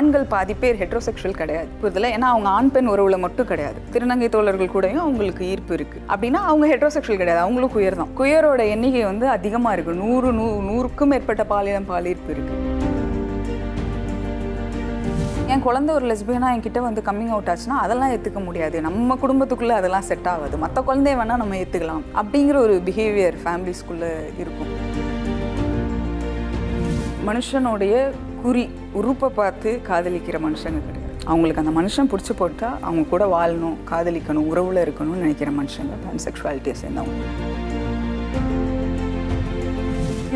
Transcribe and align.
ஆண்கள் 0.00 0.24
பாதி 0.24 0.54
பேர் 0.54 0.78
ஹெட்ரோசெக்ஷுவல் 0.82 1.40
கிடையாது. 1.40 1.68
புரிதல 1.82 2.06
ஏன்னா 2.16 2.28
அவங்க 2.32 2.48
ஆண் 2.48 2.70
பெண் 2.70 2.88
உறவுல 2.88 3.18
மட்டும் 3.18 3.46
கிடையாது. 3.46 3.78
திருநங்கை 3.92 4.28
தோழர்கள் 4.28 4.70
கூடயும் 4.74 5.04
அவங்களுக்கு 5.06 5.44
ஈர்ப்பு 5.46 5.74
இருக்கு. 5.74 5.98
அப்படின்னா 6.08 6.40
அவங்க 6.50 6.66
ஹெட்ரோசெக்ஷுவல் 6.66 7.20
கிடையாது. 7.22 7.38
அவங்களும் 7.38 7.72
குயர் 7.74 7.98
தான். 8.00 8.12
குயரோட 8.18 8.68
எண்ணிக்கை 8.68 9.04
வந்து 9.04 9.28
அதிகமாக 9.28 9.74
இருக்கு. 9.74 9.94
நூறு 9.94 10.32
நூ 10.32 10.46
நூறுக்கும் 10.68 11.04
மேற்பட்ட 11.04 11.44
பாலினம் 11.44 11.86
பாலீர்ப்பு 11.86 12.32
இருக்கு. 12.32 12.56
என் 15.46 15.60
குழந்தை 15.60 15.94
ஒரு 15.94 16.06
லெஸ்பியனா 16.06 16.48
என்கிட்ட 16.56 16.80
வந்து 16.80 17.02
கம்மிங் 17.06 17.32
அவுட் 17.34 17.50
ஆச்சுன்னா 17.52 17.78
அதெல்லாம் 17.84 18.10
ஏற்றுக்க 18.10 18.44
முடியாது. 18.44 18.80
நம்ம 18.80 19.18
குடும்பத்துக்குள்ளே 19.22 19.76
அதெல்லாம் 19.82 20.08
செட் 20.10 20.28
ஆகாது. 20.34 20.56
மற்ற 20.56 20.84
குழந்தைய 20.86 21.16
வேணால் 21.22 21.42
நம்ம 21.42 21.56
ஏற்றுக்கலாம் 21.56 22.02
அப்படிங்கிற 22.22 22.56
ஒரு 22.66 22.82
பிஹேவியர் 22.86 23.38
ஃபேமிலிஸ்குள்ளே 23.44 24.12
இருக்கும். 24.42 24.72
மனுஷனுடைய 27.28 27.94
குறி 28.42 28.62
உறுப்பை 28.98 29.28
பார்த்து 29.38 29.70
காதலிக்கிற 29.88 30.36
மனுஷங்க 30.44 30.80
கிடையாது 30.86 31.14
அவங்களுக்கு 31.26 31.62
அந்த 31.62 31.72
மனுஷன் 31.78 32.08
பிடிச்சி 32.12 32.34
போட்டால் 32.36 32.76
அவங்க 32.86 33.02
கூட 33.12 33.24
வாழணும் 33.34 33.76
காதலிக்கணும் 33.90 34.48
உறவில் 34.52 34.80
இருக்கணும்னு 34.84 35.22
நினைக்கிற 35.24 35.50
மனுஷங்க 35.58 35.96
பான்செக்சுவாலிட்டியை 36.04 36.76
சேர்ந்தவங்க. 36.82 37.24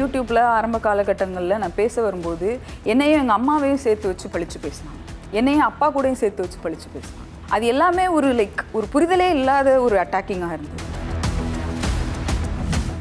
யூடியூப்பில் 0.01 0.41
ஆரம்ப 0.57 0.79
காலகட்டங்களில் 0.87 1.61
நான் 1.65 1.79
பேச 1.81 2.03
வரும்போது 2.03 2.49
என்னையும் 2.93 3.21
எங்கள் 3.21 3.39
அம்மாவையும் 3.39 3.85
சேர்த்து 3.87 4.09
வச்சு 4.09 4.29
பழித்து 4.29 4.61
பேசினாங்க. 4.67 5.03
என்னையும் 5.31 5.69
அப்பா 5.71 5.89
கூடயும் 5.93 6.21
சேர்த்து 6.23 6.43
வச்சு 6.43 6.59
பழித்து 6.63 6.89
பேசினாங்க. 6.97 7.31
அது 7.51 7.67
எல்லாமே 7.67 8.07
ஒரு 8.09 8.31
லைக் 8.41 8.61
ஒரு 8.73 8.89
புரிதலே 8.95 9.29
இல்லாத 9.39 9.81
ஒரு 9.81 9.97
அட்டாக்கிங்காக 9.97 10.57
இருந்தது. 10.59 10.93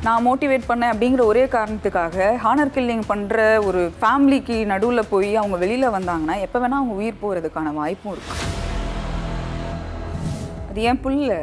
நான் 0.05 0.25
மோட்டிவேட் 0.27 0.65
பண்ணேன் 0.69 0.93
அப்படிங்கிற 0.93 1.21
ஒரே 1.31 1.43
காரணத்துக்காக 1.53 2.15
ஹானர் 2.43 2.71
கில்லிங் 2.75 3.03
பண்ணுற 3.11 3.35
ஒரு 3.65 3.81
ஃபேமிலிக்கு 4.01 4.55
நடுவில் 4.71 5.09
போய் 5.09 5.29
அவங்க 5.35 5.57
வெளியில் 5.61 5.93
வந்தாங்கன்னா 5.95 6.35
எப்போ 6.45 6.57
வேணால் 6.59 6.79
அவங்க 6.79 6.95
உயிர் 7.01 7.21
போகிறதுக்கான 7.21 7.73
வாய்ப்பும் 7.73 8.11
இருக்கு. 8.11 8.35
அது 10.69 10.81
என் 10.89 10.99
புள்ள 11.03 11.37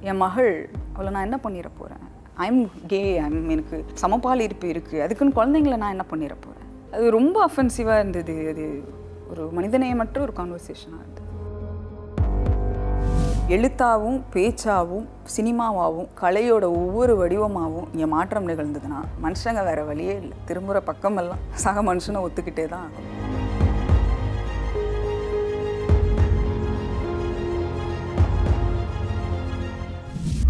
என் 0.00 0.16
மகள் 0.16 0.52
அவளை 0.92 1.12
நான் 1.12 1.26
என்ன 1.28 1.38
பண்ணிட 1.42 1.70
போகிறேன் 1.78 2.02
ஐம் 2.46 2.62
கே 2.86 3.02
ஐம் 3.18 3.48
எனக்கு 3.48 3.84
சமபால் 4.02 4.44
இருப்பு 4.48 4.68
இருக்குது 4.68 5.02
அதுக்குன்னு 5.06 5.38
குழந்தைங்கள 5.38 5.76
நான் 5.84 5.94
என்ன 5.96 6.06
பண்ணிட 6.12 6.36
போகிறேன் 6.46 6.70
அது 6.92 7.10
ரொம்ப 7.18 7.36
அஃபென்சிவாக 7.48 8.02
இருந்தது. 8.02 8.36
அது 8.52 8.66
ஒரு 9.30 9.44
மனிதநேயமற்ற 9.56 10.18
ஒரு 10.18 10.34
கான்வர்சேஷனாக 10.40 11.02
இருந்தது. 11.04 11.21
எழுத்தாவும் 13.48 14.18
பேச்சாவும் 14.34 15.06
சினிமாவாகவும் 15.34 16.10
கலையோட 16.20 16.64
ஒவ்வொரு 16.80 17.14
வடிவமாகவும் 17.20 17.88
இங்கே 17.92 18.06
மாற்றம் 18.12 18.48
நிகழ்ந்ததுன்னா 18.48 19.00
மனுஷங்க 19.24 19.64
வேறு 19.68 19.84
வழியே 19.86 20.14
இல்லை. 20.22 20.36
திரும்புகிற 20.44 20.80
பக்கமெல்லாம் 20.90 21.42
சக 21.64 21.82
மனுஷனை 21.88 22.22
ஒத்துக்கிட்டே 22.26 22.66
தான் 22.74 22.86
ஆகும். 22.86 23.08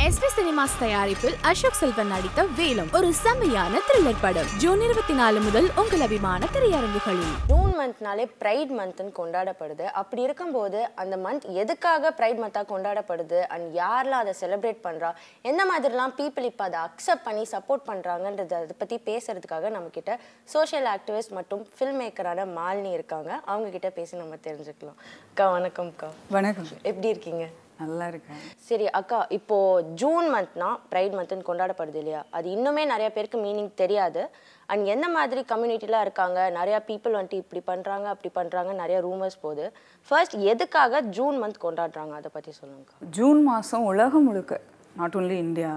எஸ்பி 0.06 0.28
சினிமாஸ் 0.36 0.78
தயாரிப்பில் 0.78 1.36
அசோக் 1.50 1.78
செல்வன் 1.80 2.10
நடித்த 2.12 2.46
வேலம் 2.58 2.90
ஒரு 2.98 3.08
செம்மையான 3.14 3.80
த்ரில்லர் 3.88 4.22
படம். 4.22 4.50
ஜூன் 4.62 4.80
இருபத்தி 4.80 5.14
நாலு 5.20 5.40
முதல் 5.40 5.68
உங்கள் 5.82 6.04
அபிமான 6.06 6.48
திரையரங்குகளில். 6.54 7.36
ஜூன் 7.72 7.80
மந்த்னாலே 7.80 8.24
ப்ரைட் 8.40 8.72
மந்த்னு 8.78 9.12
கொண்டாடப்படுது. 9.18 9.84
அப்படி 10.00 10.20
இருக்கும்போது 10.26 10.78
அந்த 11.02 11.14
மந்த் 11.24 11.44
எதுக்காக 11.62 12.10
ப்ரைட் 12.18 12.40
மந்த்தாக 12.42 12.66
கொண்டாடப்படுது? 12.72 13.38
அண்ட் 13.54 13.68
யாரெல்லாம் 13.82 14.22
அதை 14.24 14.34
செலிப்ரேட் 14.40 14.82
பண்ணுறா 14.86 15.10
எந்த 15.50 15.64
மாதிரிலாம் 15.70 16.14
பீப்புள் 16.18 16.48
இப்போ 16.50 16.64
அதை 16.68 16.80
அக்செப்ட் 16.88 17.24
பண்ணி 17.28 17.44
சப்போர்ட் 17.54 17.86
பண்ணுறாங்கன்றத 17.90 18.58
அதை 18.60 18.76
பற்றி 18.82 18.98
பேசுறதுக்காக 19.08 19.72
நம்மக்கிட்ட 19.76 20.18
சோஷியல் 20.56 20.90
ஆக்டிவிஸ்ட் 20.94 21.34
மற்றும் 21.38 21.64
ஃபில்ம் 21.78 22.00
மேக்கரான 22.02 22.48
மாலினி 22.60 22.92
இருக்காங்க. 22.98 23.32
அவங்க 23.52 23.70
கிட்ட 23.78 23.90
பேசி 23.98 24.22
நம்ம 24.22 24.40
தெரிஞ்சுக்கலாம். 24.48 25.00
அக்கா 25.32 25.46
வணக்கம்க்கா. 25.58 26.10
வணக்கம். 26.38 26.70
எப்படி 26.90 27.12
இருக்கீங்க? 27.14 27.46
நல்லா 27.82 28.06
இருக்கேன். 28.12 28.40
சரி 28.68 28.86
அக்கா 29.00 29.18
இப்போ 29.38 29.58
ஜூன் 30.02 30.26
மந்த்னா 30.34 30.70
ப்ரைட் 30.92 31.14
மந்த்னு 31.18 31.48
கொண்டாடப்படுது 31.50 32.00
இல்லையா? 32.02 32.22
அது 32.36 32.48
இன்னுமே 32.56 32.84
நிறைய 32.92 33.08
பேருக்கு 33.16 33.38
மீனிங் 33.46 33.70
தெரியாது. 33.82 34.22
அண்ட் 34.70 34.84
எந்த 34.94 35.06
மாதிரி 35.16 35.40
கம்யூனிட்டிலாம் 35.52 36.04
இருக்காங்க? 36.06 36.38
நிறைய 36.58 36.76
பீப்புள் 36.90 37.16
வந்துட்டு 37.18 37.40
இப்படி 37.42 37.62
பண்ணுறாங்க 37.70 38.06
அப்படி 38.14 38.30
பண்ணுறாங்க 38.38 38.72
நிறைய 38.82 38.98
ரூமர்ஸ் 39.06 39.42
போகுது. 39.44 39.66
ஃபர்ஸ்ட் 40.08 40.36
எதுக்காக 40.52 41.00
ஜூன் 41.18 41.38
மந்த் 41.42 41.64
கொண்டாடுறாங்க? 41.66 42.14
அதை 42.20 42.30
பற்றி 42.36 42.52
சொல்லுங்கக்கா. 42.60 42.96
ஜூன் 43.18 43.42
மாதம் 43.50 43.88
உலகம் 43.92 44.26
முழுக்க 44.28 44.60
நாட் 45.00 45.16
ஓன்லி 45.18 45.36
இந்தியா 45.46 45.74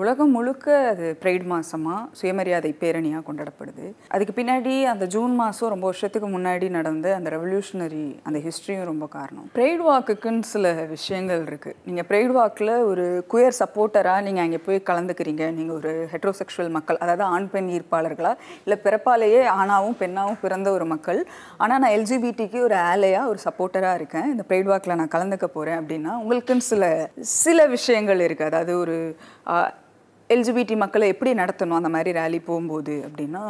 உலகம் 0.00 0.34
முழுக்க 0.36 0.66
அது 0.90 1.06
ப்ரைட் 1.22 1.44
மாதமாக 1.52 2.00
சுயமரியாதை 2.18 2.70
பேரணியாக 2.80 3.22
கொண்டாடப்படுது. 3.28 3.86
அதுக்கு 4.14 4.32
பின்னாடி 4.36 4.74
அந்த 4.92 5.04
ஜூன் 5.14 5.32
மாதம் 5.40 5.72
ரொம்ப 5.72 5.84
வருஷத்துக்கு 5.90 6.28
முன்னாடி 6.34 6.66
நடந்த 6.76 7.06
அந்த 7.18 7.28
ரெவல்யூஷனரி 7.34 8.04
அந்த 8.28 8.38
ஹிஸ்ட்ரியும் 8.44 8.88
ரொம்ப 8.90 9.06
காரணம். 9.16 9.46
ப்ரைட் 9.56 9.82
வாக்குக்குன்னு 9.88 10.48
சில 10.52 10.72
விஷயங்கள் 10.92 11.42
இருக்குது 11.50 11.76
நீங்கள் 11.88 12.06
ப்ரைட் 12.10 12.34
வாக்கில் 12.38 12.72
ஒரு 12.90 13.06
குயர் 13.32 13.58
சப்போர்ட்டராக 13.60 14.24
நீங்கள் 14.26 14.44
அங்கே 14.46 14.60
போய் 14.66 14.80
கலந்துக்கிறீங்க. 14.90 15.46
நீங்கள் 15.58 15.76
ஒரு 15.80 15.92
ஹெட்ரோசெக்ஷுவல் 16.12 16.72
மக்கள் 16.76 17.00
அதாவது 17.06 17.24
ஆண் 17.36 17.50
பெண் 17.54 17.72
ஈர்ப்பாளர்களா? 17.78 18.32
இல்லை 18.64 18.78
பிறப்பாலேயே 18.86 19.42
ஆணாவும் 19.58 19.98
பெண்ணாவும் 20.04 20.40
பிறந்த 20.44 20.70
ஒரு 20.76 20.88
மக்கள். 20.94 21.20
ஆனால் 21.64 21.82
நான் 21.84 21.96
எல்ஜிபிடிக்கு 21.98 22.60
ஒரு 22.68 22.78
ஆலையாக 22.92 23.32
ஒரு 23.32 23.42
சப்போர்ட்டராக 23.46 24.00
இருக்கேன். 24.02 24.30
இந்த 24.34 24.46
ப்ரைட் 24.50 24.70
வாக்கில் 24.72 24.98
நான் 25.02 25.14
கலந்துக்க 25.16 25.48
போகிறேன் 25.56 25.80
அப்படின்னா 25.82 26.14
உங்களுக்குன்னு 26.22 26.68
சில 26.72 26.84
சில 27.42 27.66
விஷயங்கள் 27.76 28.24
இருக்குது 28.28 28.50
அதாவது 28.52 28.72
ஒரு 28.84 28.96
எல்ஜிபிடி 30.30 30.74
மக்களை 30.76 31.06
எப்படி 31.12 31.30
நடத்தணும்? 31.40 31.78
அந்த 31.80 31.90
மாதிரி 31.94 32.10
ரேலி 32.18 32.38
போகும்போது 32.48 32.94
அப்படின்னா 33.06 33.42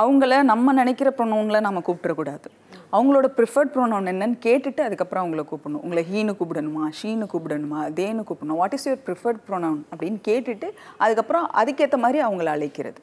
அவங்கள 0.00 0.42
நம்ம 0.50 0.72
நினைக்கிற 0.80 1.10
ப்ரொனவுனில் 1.18 1.64
நம்ம 1.66 1.82
கூப்பிடக்கூடாது 1.86 2.48
அவங்களோட 2.96 3.26
ப்ரிஃபர்ட் 3.36 3.72
ப்ரொனவுன் 3.74 4.10
என்னன்னு 4.12 4.36
கேட்டுட்டு 4.46 4.82
அதுக்கப்புறம் 4.88 5.24
அவங்கள 5.24 5.42
கூப்பிடணும். 5.50 5.82
உங்களை 5.86 6.02
ஹீனு 6.12 6.32
கூப்பிடணுமா 6.40 6.82
ஷீனு 6.98 7.26
கூப்பிடணுமா 7.32 7.80
தேனு 8.00 8.22
கூப்பிடணும். 8.28 8.60
What 8.60 8.76
is 8.76 8.86
your 8.88 9.02
preferred 9.06 9.40
pronoun 9.48 9.80
அப்படின்னு 9.92 10.18
கேட்டுட்டு 10.28 10.68
அதுக்கப்புறம் 11.04 11.46
அதுக்கேற்ற 11.62 11.98
மாதிரி 12.04 12.20
அவங்கள 12.26 12.50
அழைக்கிறது. 12.56 13.00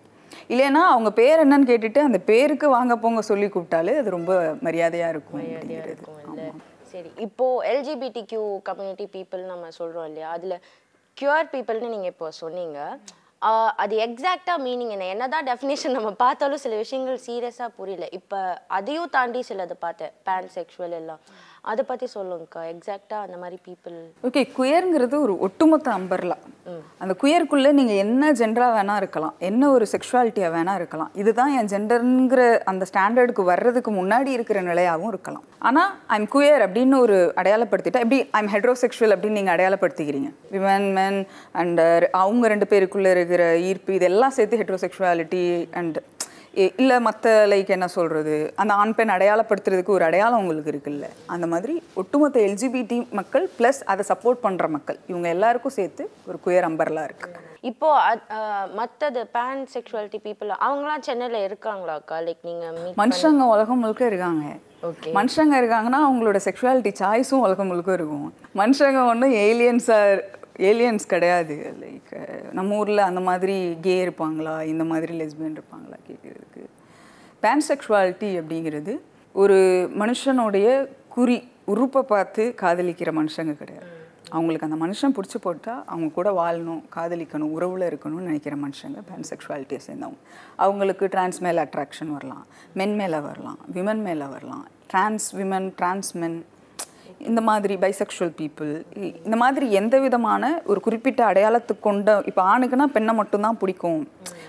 இல்லைன்னா 0.53 0.83
அவங்க 0.93 1.09
பேர் 1.21 1.43
என்னன்னு 1.45 1.69
கேட்டுட்டு 1.71 1.99
அந்த 2.09 2.19
பேருக்கு 2.29 2.69
வாங்க 2.77 2.93
போங்க 3.03 3.23
சொல்லி 3.31 3.49
கூப்பிட்டாலே 3.55 3.95
அது 4.03 4.15
ரொம்ப 4.17 4.31
மரியாதையாக 4.67 5.13
இருக்கும் 5.15 5.41
அப்படிங்கிறது. 5.41 6.47
சரி 6.93 7.11
இப்போ 7.25 7.45
எல்ஜிபிடி 7.73 8.21
கியூ 8.31 8.43
கம்யூனிட்டி 8.69 9.05
பீப்புள் 9.13 9.43
நம்ம 9.51 9.67
சொல்றோம் 9.77 10.07
இல்லையா? 10.09 10.29
அதுல 10.37 10.55
கியூர் 11.23 11.51
பீப்புள்னு 11.51 11.93
நீங்க 11.95 12.07
இப்போ 12.13 12.27
சொன்னீங்க. 12.43 12.79
அது 13.83 13.95
எக்ஸாக்டா 14.05 14.53
மீனிங் 14.65 14.91
என்ன? 14.95 15.05
என்னதான் 15.13 15.47
டெஃபினேஷன் 15.49 15.95
நம்ம 15.95 16.09
பார்த்தாலும் 16.21 16.61
சில 16.63 16.75
விஷயங்கள் 16.81 17.19
சீரியஸா 17.25 17.65
புரியல. 17.79 18.05
இப்போ 18.17 18.39
அதையும் 18.77 19.11
தாண்டி 19.15 19.41
சிலது 19.49 19.75
பார்த்தேன். 19.85 20.13
பேன் 20.27 20.47
செக்ஷுவல் 20.55 20.95
எல்லாம். 20.99 21.21
அதை 21.71 21.83
பத்தி 21.89 22.05
சொல்லுங்கக்கா 22.13 22.61
எக்ஸாக்டா 22.71 23.17
அந்த 23.25 23.37
மாதிரி 23.37 23.57
பீப்புள் 23.67 23.97
ஓகே 24.27 24.41
குயருங்கிறது 24.57 25.15
ஒரு 25.25 25.33
ஒட்டுமொத்த 25.39 25.87
அம்பர்லா 25.97 26.37
அந்த 27.01 27.13
குயருக்குள்ளே 27.21 27.71
நீங்கள் 27.71 27.99
என்ன 28.05 28.31
ஜெண்டராக 28.31 28.73
வேணா 28.75 28.95
இருக்கலாம் 29.01 29.35
என்ன 29.49 29.69
ஒரு 29.69 29.85
செக்ஷுவாலிட்டியாக 29.93 30.53
வேணா 30.55 30.73
இருக்கலாம் 30.75 31.11
இதுதான் 31.21 31.53
என் 31.59 31.71
ஜெண்டருங்கிற 31.73 32.41
அந்த 32.71 32.85
ஸ்டாண்டர்டுக்கு 32.91 33.43
வர்றதுக்கு 33.51 33.91
முன்னாடி 33.91 34.29
இருக்கிற 34.37 34.61
நிலையாகவும் 34.61 35.11
இருக்கலாம். 35.13 35.45
ஆனால் 35.69 35.91
ஐம் 36.17 36.29
குயர் 36.35 36.63
அப்படின்னு 36.65 36.95
ஒரு 37.05 37.17
அடையாளப்படுத்திட்டா 37.41 38.03
எப்படி 38.05 38.19
ஐம் 38.39 38.51
ஹெட்ரோசெக்ஷுவல் 38.55 39.13
அப்படின்னு 39.15 39.39
நீங்கள் 39.39 39.55
அடையாளப்படுத்திக்கிறீங்க? 39.55 40.29
விமன் 40.55 40.89
மென் 40.97 41.19
அண்ட் 41.61 41.81
அவங்க 42.21 42.47
ரெண்டு 42.53 42.67
பேருக்குள்ளே 42.71 43.11
இருக்கிற 43.17 43.43
ஈர்ப்பு 43.69 43.93
இதெல்லாம் 43.99 44.35
சேர்த்து 44.37 44.61
ஹெட்ரோசெக்ஷுவாலிட்டி 44.63 45.43
அண்ட் 45.71 45.99
இல்லை 46.53 46.99
மற்ற 46.99 47.47
லைக் 47.47 47.67
என்ன 47.67 47.87
சொல்கிறது 47.87 48.53
அந்த 48.55 48.73
ஆண் 48.73 48.95
பெண் 48.95 49.09
அடையாளப்படுத்துறதுக்கு 49.09 49.85
ஒரு 49.85 50.03
அடையாளம் 50.03 50.39
உங்களுக்கு 50.39 50.71
இருக்குல்ல? 50.71 51.05
அந்த 51.25 51.47
மாதிரி 51.47 51.83
ஒட்டுமொத்த 51.93 52.39
எல்ஜிபிடி 52.39 53.09
மக்கள் 53.11 53.49
ப்ளஸ் 53.59 53.83
அதை 53.85 54.05
சப்போர்ட் 54.07 54.37
பண்ணுற 54.43 54.69
மக்கள். 54.69 54.99
இவங்க 55.07 55.27
எல்லாருக்கும் 55.27 55.71
சேர்த்து 55.71 56.11
ஒரு 56.27 56.39
குயர் 56.45 56.67
அம்பர்லாம் 56.69 57.09
இருக்குது 57.09 57.35
இப்போ 57.61 58.15
அத்- 58.15 58.31
ஆஹ் 58.31 58.67
மத்தது 58.77 59.25
பேன் 59.33 59.65
செக்ஷுவாலிட்டி 59.73 60.17
பீப்புள் 60.23 60.51
அவங்களாம் 60.61 60.99
சென்னையில 60.99 61.47
இருக்காங்களாக்கா 61.47 62.11
லைக் 62.11 62.37
நீங்க 62.41 62.73
மீட் 62.83 62.97
மனுஷங்க 62.97 63.41
உலகம் 63.41 63.79
முழுக்க 63.79 64.05
இருக்காங்க. 64.05 64.45
ஓகே 64.83 65.05
மனுஷங்க 65.05 65.55
இருக்காங்கன்னா 65.55 65.99
அவங்களோட 66.09 66.39
செக்ஷுவாலிட்டி 66.45 66.93
சாய்ஸும் 66.99 67.39
உலகம் 67.39 67.67
முழுக்க 67.67 67.93
இருக்கும். 67.93 68.33
மனுஷங்க 68.55 69.07
ஒன்றும் 69.07 69.33
ஏலியன்ஸாக 69.33 70.23
ஏலியன்ஸ் 70.57 71.05
கிடையாது. 71.07 71.75
லைக் 71.81 72.51
நம்ம 72.51 72.77
ஊரில் 72.77 72.97
அந்த 72.97 73.19
மாதிரி 73.19 73.77
கே 73.81 74.05
இருப்பாங்களா? 74.05 74.63
இந்த 74.63 74.83
மாதிரி 74.83 75.19
லெஸ்பியன் 75.19 75.57
இருப்பாங்களா? 75.57 75.97
கேட்குறதுக்கு 76.09 76.63
பேன்செக்ஷுவாலிட்டி 77.41 78.41
அப்படிங்கிறது 78.41 78.99
ஒரு 79.33 79.89
மனுஷனுடைய 79.99 80.87
குறி 81.09 81.51
உறுப்பை 81.65 82.01
பார்த்து 82.01 82.55
காதலிக்கிற 82.61 83.11
மனுஷங்க 83.19 83.53
கிடையாது. 83.53 83.91
அவங்களுக்கு 84.29 84.67
அந்த 84.69 84.85
மனுஷன் 84.85 85.15
பிடிச்சி 85.15 85.41
போட்டால் 85.41 85.83
அவங்க 85.85 86.13
கூட 86.13 86.29
வாழணும் 86.31 86.83
காதலிக்கணும் 86.95 87.51
உறவில் 87.57 87.95
இருக்கணும்னு 87.95 88.29
நினைக்கிற 88.29 88.55
மனுஷங்க 88.55 89.01
பேன்செக்ஷுவாலிட்டியை 89.09 89.79
சேர்ந்தவங்க. 89.87 90.21
அவங்களுக்கு 90.55 91.07
டிரான்ஸ் 91.07 91.39
மேலே 91.39 91.61
அட்ராக்ஷன் 91.61 92.07
வரலாம் 92.07 92.45
மென் 92.73 92.95
மேலே 92.95 93.19
வரலாம் 93.19 93.57
விமன் 93.73 94.01
மேலே 94.01 94.25
வரலாம். 94.25 94.67
டிரான்ஸ் 94.87 95.35
விமன் 95.35 95.71
டிரான்ஸ் 95.75 96.17
மென் 96.17 96.45
இந்த 97.23 97.41
மாதிரி 97.41 97.73
பைசெக்ஷுவல் 97.77 98.33
பீப்புள் 98.39 98.71
இந்த 99.25 99.35
மாதிரி 99.35 99.65
எந்த 99.73 99.95
விதமான 99.99 100.41
ஒரு 100.65 100.79
குறிப்பிட்ட 100.81 101.21
அடையாளத்துக்கு 101.25 101.83
கொண்ட 101.83 102.15
இப்போ 102.29 102.41
ஆணுக்குன்னா 102.51 102.87
பெண்ணை 102.95 103.13
மட்டும்தான் 103.13 103.59
பிடிக்கும் 103.61 104.01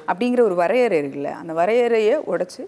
அப்படிங்கிற 0.08 0.40
ஒரு 0.40 0.54
வரையறை 0.54 0.96
இருக்குல்ல? 1.02 1.30
அந்த 1.40 1.52
வரையறையை 1.52 2.16
உடைச்சு 2.32 2.62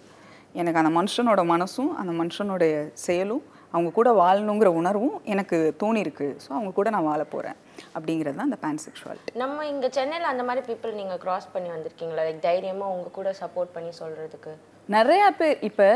எனக்கு 0.55 0.81
அந்த 0.82 0.93
மனுஷனோட 0.99 1.41
மனசும் 1.49 1.91
அந்த 1.97 2.12
மனுஷனுடைய 2.20 2.75
செயலும் 3.05 3.43
அவங்க 3.75 3.91
கூட 3.93 4.11
வாழணுங்கிற 4.19 4.69
உணர்வும் 4.81 5.17
எனக்கு 5.25 5.56
தோணியிருக்கு 5.81 6.29
ஸோ 6.44 6.49
அவங்க 6.50 6.70
கூட 6.73 6.88
நான் 6.91 7.08
வாழ 7.08 7.23
போகிறேன் 7.25 7.58
அப்படிங்கிறது 7.97 8.37
தான் 8.37 8.49
அந்த 8.49 8.58
பேன்செக்ஷுவாலிட்டி 8.62 9.32
நம்ம 9.43 9.67
இங்க 9.67 9.87
சென்னையில 9.97 10.31
அந்த 10.32 10.44
மாதிரி 10.49 10.62
பீப்புள் 10.69 10.99
நீங்க 11.00 11.17
கிராஸ் 11.25 11.53
பண்ணி 11.55 11.69
வந்திருக்கீங்களா? 11.70 12.25
லைக் 12.29 12.47
தைரியமா 12.47 12.87
உங்க 12.94 13.08
கூட 13.11 13.31
சப்போர்ட் 13.41 13.75
பண்ணி 13.76 13.93
சொல்றதுக்கு. 14.00 14.53
நிறையா 14.88 15.29
பேர் 15.38 15.58
இப்போ 15.69 15.88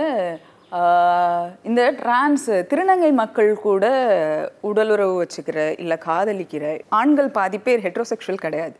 இந்த 1.68 1.90
டிரான்ஸ் 2.00 2.50
திருநங்கை 2.70 3.12
மக்கள் 3.12 3.48
கூட 3.54 3.84
உடலுறவு 4.68 5.14
வச்சுக்கிற 5.22 5.58
இல்லை 5.82 5.96
காதலிக்கிற 6.06 6.64
ஆண்கள் 6.88 7.30
பாதி 7.38 7.58
பேர் 7.58 7.84
ஹெட்ரோசெக்ஷுவல் 7.86 8.44
கிடையாது. 8.44 8.76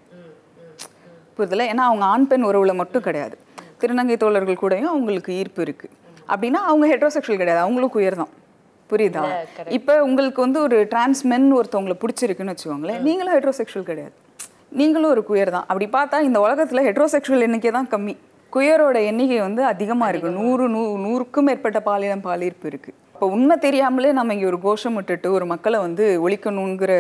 புரிதல? 1.36 1.66
ஏன்னா 1.72 1.84
அவங்க 1.90 2.04
ஆண் 2.04 2.26
பெண் 2.26 2.44
உறவுல 2.44 2.74
மட்டும் 2.74 3.06
கிடையாது. 3.08 3.38
திருநங்கை 3.82 4.16
தோழர்கள் 4.16 4.60
கூடயும் 4.62 4.92
அவங்களுக்கு 4.92 5.32
ஈர்ப்பு 5.40 5.62
இருக்கு. 5.62 5.88
அப்படின்னா 6.32 6.60
அவங்க 6.70 6.86
ஹெட்ரோசெக்ஷுவல் 6.94 7.42
கிடையாது. 7.42 7.64
அவங்களும் 7.66 7.94
குயர் 7.96 8.20
தான். 8.22 8.32
புரியுதா? 8.90 9.24
இப்போ 9.78 10.04
உங்களுக்கு 10.04 10.40
வந்து 10.46 10.60
ஒரு 10.66 10.86
டிரான்ஸ் 10.92 11.26
மென் 11.32 11.52
ஒருத்தவங்களை 11.58 11.98
பிடிச்சிருக்குன்னு 12.02 12.54
வச்சுக்கோங்களேன் 12.54 13.04
நீங்களும் 13.08 13.34
ஹெட்ரோசெக்ஷுவல் 13.36 13.90
கிடையாது. 13.92 14.14
நீங்களும் 14.80 15.10
ஒரு 15.10 15.24
குயர் 15.28 15.56
தான். 15.56 15.66
அப்படி 15.70 15.88
பார்த்தா 15.98 16.20
இந்த 16.20 16.40
உலகத்தில் 16.40 16.86
ஹெட்ரோசெக்ஷுவல் 16.88 17.46
எண்ணிக்கை 17.46 17.70
தான் 17.70 17.92
கம்மி. 17.94 18.16
குயரோட 18.54 18.98
எண்ணிக்கை 19.10 19.40
வந்து 19.46 19.62
அதிகமாக 19.72 20.10
இருக்குது 20.10 20.38
நூறு 20.40 20.64
நூ 20.74 20.82
நூறுக்கும் 21.06 21.46
மேற்பட்ட 21.48 21.78
பாலினம் 21.88 22.26
பாலிர்ப்பு 22.28 22.66
இருக்குது 22.70 22.96
இப்போ 23.14 23.26
உண்மை 23.36 23.56
தெரியாமலே 23.64 24.10
நம்ம 24.18 24.34
இங்கே 24.36 24.48
ஒரு 24.52 24.58
கோஷம் 24.66 24.96
விட்டுட்டு 24.98 25.28
ஒரு 25.36 25.46
மக்களை 25.52 25.78
வந்து 25.86 26.04
ஒழிக்கணுங்கிற 26.24 26.92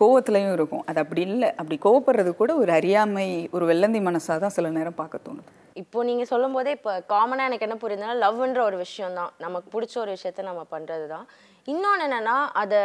கோவத்துலையும் 0.00 0.54
இருக்கும். 0.56 0.84
அது 0.90 0.98
அப்படி 1.02 1.22
இல்லை. 1.28 1.48
அப்படி 1.60 1.76
கோவப்படுறது 1.84 2.30
கூட 2.38 2.52
ஒரு 2.62 2.70
அறியாமை 2.76 3.26
ஒரு 3.56 3.64
வெள்ளந்தி 3.70 4.00
மனசாக 4.06 4.38
தான் 4.44 4.54
சில 4.56 4.70
நேரம் 4.76 4.98
பார்க்க 5.00 5.26
தோணுது. 5.26 5.50
இப்போ 5.82 5.98
நீங்க 6.08 6.24
சொல்லும் 6.30 6.54
போதே 6.56 6.70
இப்போ 6.78 6.92
காமனா 7.12 7.46
எனக்கு 7.50 7.66
என்ன 7.66 7.76
புரியுதுன்னா 7.82 8.16
லவ்ன்ற 8.24 8.60
ஒரு 8.68 8.76
விஷயம் 8.84 9.16
தான். 9.20 9.32
நமக்கு 9.44 9.68
பிடிச்ச 9.74 9.94
ஒரு 10.04 10.10
விஷயத்த 10.16 10.48
நம்ம 10.50 10.64
பண்றது 10.74 11.06
தான். 11.14 11.26
இன்னொன்று 11.72 12.04
என்னன்னா 12.08 12.36
அதை 12.62 12.80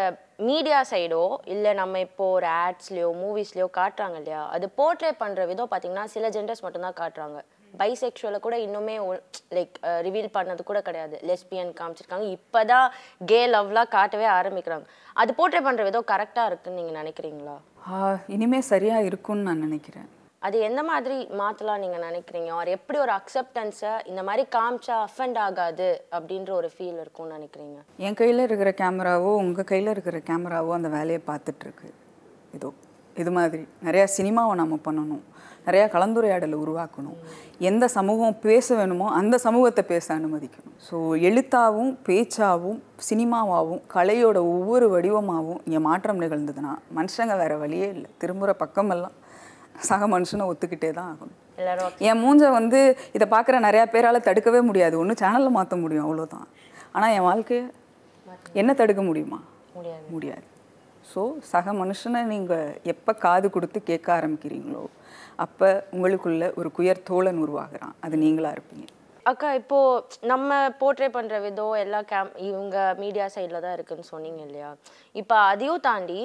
மீடியா 0.50 0.80
சைடோ 0.92 1.24
இல்லை 1.54 1.72
நம்ம 1.82 2.00
இப்போ 2.08 2.26
ஒரு 2.38 2.48
ஆட்ஸ்லயோ 2.66 3.10
மூவிஸ்லயோ 3.22 3.68
காட்டுறாங்க 3.80 4.18
இல்லையா? 4.22 4.42
அது 4.56 4.66
போர்ட்ரே 4.80 5.12
பண்ற 5.24 5.46
விதம் 5.52 5.72
பார்த்தீங்கன்னா 5.72 6.08
சில 6.16 6.30
ஜெண்டர்ஸ் 6.36 6.66
மட்டும்தான் 6.66 7.00
காட்டுறாங்க. 7.02 7.40
பைசெக்ஷுவலை 7.80 8.40
கூட 8.48 8.58
இன்னுமே 8.66 8.96
லைக் 9.58 9.78
ரிவீல் 10.08 10.30
பண்ணது 10.38 10.64
கூட 10.70 10.82
கிடையாது. 10.90 11.16
லெஸ்பியன் 11.30 11.72
காமிச்சிருக்காங்க. 11.80 12.28
இப்போதான் 12.38 12.88
கே 13.32 13.40
லவ்லாம் 13.54 13.94
காட்டவே 13.96 14.28
ஆரம்பிக்கிறாங்க. 14.40 14.88
அது 15.22 15.34
போர்ட்ரே 15.40 15.62
பண்ற 15.70 15.84
விதம் 15.88 16.12
கரெக்டாக 16.14 16.52
இருக்குன்னு 16.52 16.82
நீங்க 16.82 16.94
நினைக்கிறீங்களா? 17.02 17.58
இனிமே 18.36 18.62
சரியாக 18.74 19.10
இருக்கும்னு 19.10 19.48
நான் 19.50 19.66
நினைக்கிறேன். 19.68 20.08
அது 20.48 20.58
எந்த 20.68 20.82
மாதிரி 20.90 21.16
மாத்தலாம் 21.40 21.82
நீங்க 21.84 22.00
நினைக்கிறீங்க? 22.08 22.50
ஒரு 22.62 22.70
எப்படி 22.76 22.98
ஒரு 23.04 23.14
அக்செப்டன்ஸை 23.20 23.94
இந்த 24.12 24.22
மாதிரி 24.28 24.44
காமிச்சா 24.56 24.96
அஃபெண்ட் 25.06 25.40
ஆகாது 25.46 25.88
அப்படின்ற 26.18 26.52
ஒரு 26.60 26.70
ஃபீல் 26.74 27.00
இருக்கும்னு 27.04 27.38
நினைக்கிறீங்க? 27.38 27.78
என் 28.08 28.18
கையில் 28.20 28.46
இருக்கிற 28.48 28.72
கேமராவோ 28.82 29.32
உங்கள் 29.44 29.70
கையில் 29.72 29.94
இருக்கிற 29.94 30.20
கேமராவோ 30.30 30.74
அந்த 30.78 30.92
வேலையை 30.98 31.22
பார்த்துட்ருக்கு 31.32 31.90
இதோ 32.58 32.70
இது 33.24 33.32
மாதிரி. 33.38 33.64
நிறையா 33.88 34.08
சினிமாவை 34.18 34.54
நம்ம 34.62 34.76
பண்ணணும். 34.88 35.24
நிறையா 35.68 35.86
கலந்துரையாடலை 35.96 36.58
உருவாக்கணும். 36.64 37.18
எந்த 37.70 37.86
சமூகம் 37.96 38.36
பேச 38.48 38.76
வேணுமோ 38.80 39.08
அந்த 39.20 39.36
சமூகத்தை 39.46 39.84
பேச 39.94 40.08
அனுமதிக்கணும். 40.18 40.76
ஸோ 40.88 40.98
எழுத்தாவும் 41.30 41.92
பேச்சாவும் 42.08 42.80
சினிமாவாகவும் 43.08 43.82
கலையோட 43.96 44.38
ஒவ்வொரு 44.54 44.88
வடிவமாகவும் 44.96 45.62
இங்கே 45.68 45.82
மாற்றம் 45.90 46.22
நிகழ்ந்ததுன்னா 46.24 46.74
மனுஷங்க 47.00 47.36
வேற 47.44 47.56
வழியே 47.64 47.90
இல்லை. 47.96 48.10
திரும்புகிற 48.24 48.54
பக்கமெல்லாம் 48.64 49.18
சக 49.90 50.04
மனுஷனை 50.16 50.46
ஒத்துக்கிட்டே 50.52 50.92
தான் 51.00 51.10
ஆகணும். 51.14 51.38
என் 52.10 52.22
மூஞ்ச 52.24 52.50
வந்து 52.60 52.80
இதை 53.18 53.26
பார்க்குற 53.34 53.56
நிறையா 53.68 53.86
பேரால் 53.94 54.26
தடுக்கவே 54.28 54.62
முடியாது. 54.70 54.96
ஒன்று 55.02 55.22
சேனலில் 55.22 55.56
மாற்ற 55.58 55.76
முடியும் 55.84 56.06
அவ்வளோதான் 56.08 56.48
ஆனால் 56.96 57.14
என் 57.18 57.28
வாழ்க்கையை 57.30 57.66
என்ன 58.62 58.72
தடுக்க 58.82 59.02
முடியுமா? 59.08 59.40
முடியாது. 60.14 60.46
ஸோ 61.12 61.22
சக 61.52 61.74
மனுஷனை 61.82 62.22
நீங்கள் 62.32 62.74
எப்போ 62.94 63.12
காது 63.26 63.48
கொடுத்து 63.56 63.80
கேட்க 63.90 64.08
ஆரம்பிக்கிறீங்களோ 64.16 64.84
அப்போ 65.46 65.68
உங்களுக்குள்ள 65.96 66.46
ஒரு 66.60 66.70
குயர் 66.78 67.06
தோழன் 67.10 67.42
உருவாகிறான். 67.46 67.96
அது 68.06 68.16
நீங்களாக 68.24 68.56
இருப்பீங்க. 68.58 68.88
அக்கா 69.32 69.50
இப்போ 69.60 69.78
நம்ம 70.32 70.58
போர்ட்ரே 70.82 71.08
பண்ணுற 71.16 71.38
விதம் 71.46 71.78
எல்லா 71.84 72.00
கேம் 72.12 72.30
இவங்க 72.50 72.76
மீடியா 73.04 73.26
சைடில் 73.36 73.64
தான் 73.66 73.76
இருக்குன்னு 73.78 74.12
சொன்னீங்க 74.12 74.42
இல்லையா? 74.48 74.70
இப்போ 75.22 75.36
அதையும் 75.52 75.86
தாண்டி 75.88 76.20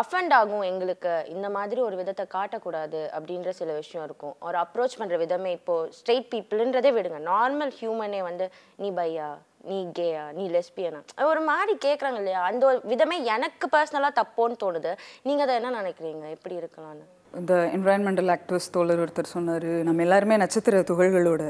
அஃபண்ட் 0.00 0.34
ஆகும் 0.38 0.64
எங்களுக்கு. 0.70 1.12
இந்த 1.34 1.48
மாதிரி 1.56 1.80
ஒரு 1.88 1.96
விதத்தை 2.00 2.24
காட்டக்கூடாது 2.34 3.00
அப்படின்ற 3.16 3.50
சில 3.60 3.72
விஷயம் 3.80 4.04
இருக்கும். 4.08 4.34
ஒரு 4.46 4.56
அப்ரோச் 4.64 4.98
பண்ணுற 5.00 5.18
விதமே 5.24 5.50
இப்போ 5.58 5.76
ஸ்ட்ரெயிட் 5.98 6.30
பீப்புள்ன்றதே 6.34 6.92
விடுங்க. 6.98 7.20
நார்மல் 7.32 7.72
ஹியூமனே 7.80 8.22
வந்து 8.28 8.48
நீ 8.82 8.90
பையா? 9.00 9.28
நீ 9.70 9.78
கேயா? 9.98 10.24
நீ 10.38 10.46
லெஸ்பியனா 10.56 11.02
ஒரு 11.32 11.40
மாதிரி 11.50 11.74
கேட்குறாங்க 11.86 12.20
இல்லையா? 12.22 12.42
அந்த 12.50 12.62
ஒரு 12.70 12.80
விதமே 12.92 13.18
எனக்கு 13.34 13.68
பர்சனலாக 13.76 14.18
தப்போன்னு 14.22 14.62
தோணுது. 14.64 14.92
நீங்கள் 15.28 15.46
அதை 15.46 15.54
என்ன 15.60 15.76
நினைக்கிறீங்க? 15.82 16.24
எப்படி 16.38 16.56
இருக்கலாம்னு? 16.62 17.06
இந்த 17.40 17.54
என்வாயன்மெண்டல் 17.76 18.30
ஆக்டிவிஸ்ட் 18.34 18.72
தோழர் 18.74 19.00
ஒருத்தர் 19.04 19.32
சொன்னார் 19.36 19.68
நம்ம 19.86 20.02
எல்லாருமே 20.04 20.36
நட்சத்திர 20.42 20.82
துகள்களோட 20.90 21.42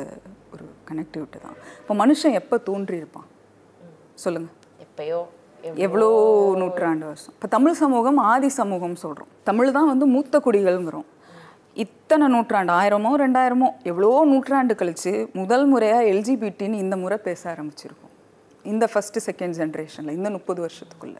ஒரு 0.55 0.65
கனெக்டிவிட்டி 0.89 1.39
தான். 1.47 1.57
இப்போ 1.81 1.95
மனுஷன் 2.03 2.37
எப்போ 2.41 2.57
தோன்றியிருப்பான்? 2.69 3.29
சொல்லுங்கள் 4.23 4.55
எப்பயோ 4.87 5.21
எவ்வளோ 5.87 6.09
நூற்றாண்டு 6.61 7.05
வருஷம். 7.11 7.35
இப்போ 7.37 7.49
தமிழ் 7.57 7.77
சமூகம் 7.83 8.19
ஆதி 8.31 8.51
சமூகம் 8.61 8.97
சொல்கிறோம் 9.03 9.31
தமிழ் 9.49 9.77
தான் 9.77 9.91
வந்து 9.93 10.07
மூத்த 10.15 10.41
குடிகள்ங்கிறோம். 10.47 11.07
இத்தனை 11.85 12.27
நூற்றாண்டு 12.35 12.73
ஆயிரமோ 12.79 13.13
ரெண்டாயிரமோ 13.23 13.69
எவ்வளோ 13.91 14.11
நூற்றாண்டு 14.33 14.75
கழிச்சு 14.81 15.13
முதல் 15.41 15.67
முறையாக 15.73 16.11
எல்ஜிபிடின்னு 16.13 16.83
இந்த 16.85 16.97
முறை 17.03 17.19
பேச 17.29 17.43
ஆரம்பிச்சிருக்கோம். 17.53 18.13
இந்த 18.73 18.85
ஃபஸ்ட்டு 18.93 19.25
செகண்ட் 19.29 19.57
ஜென்ரேஷனில் 19.61 20.17
இந்த 20.19 20.31
முப்பது 20.37 20.61
வருஷத்துக்குள்ள. 20.67 21.19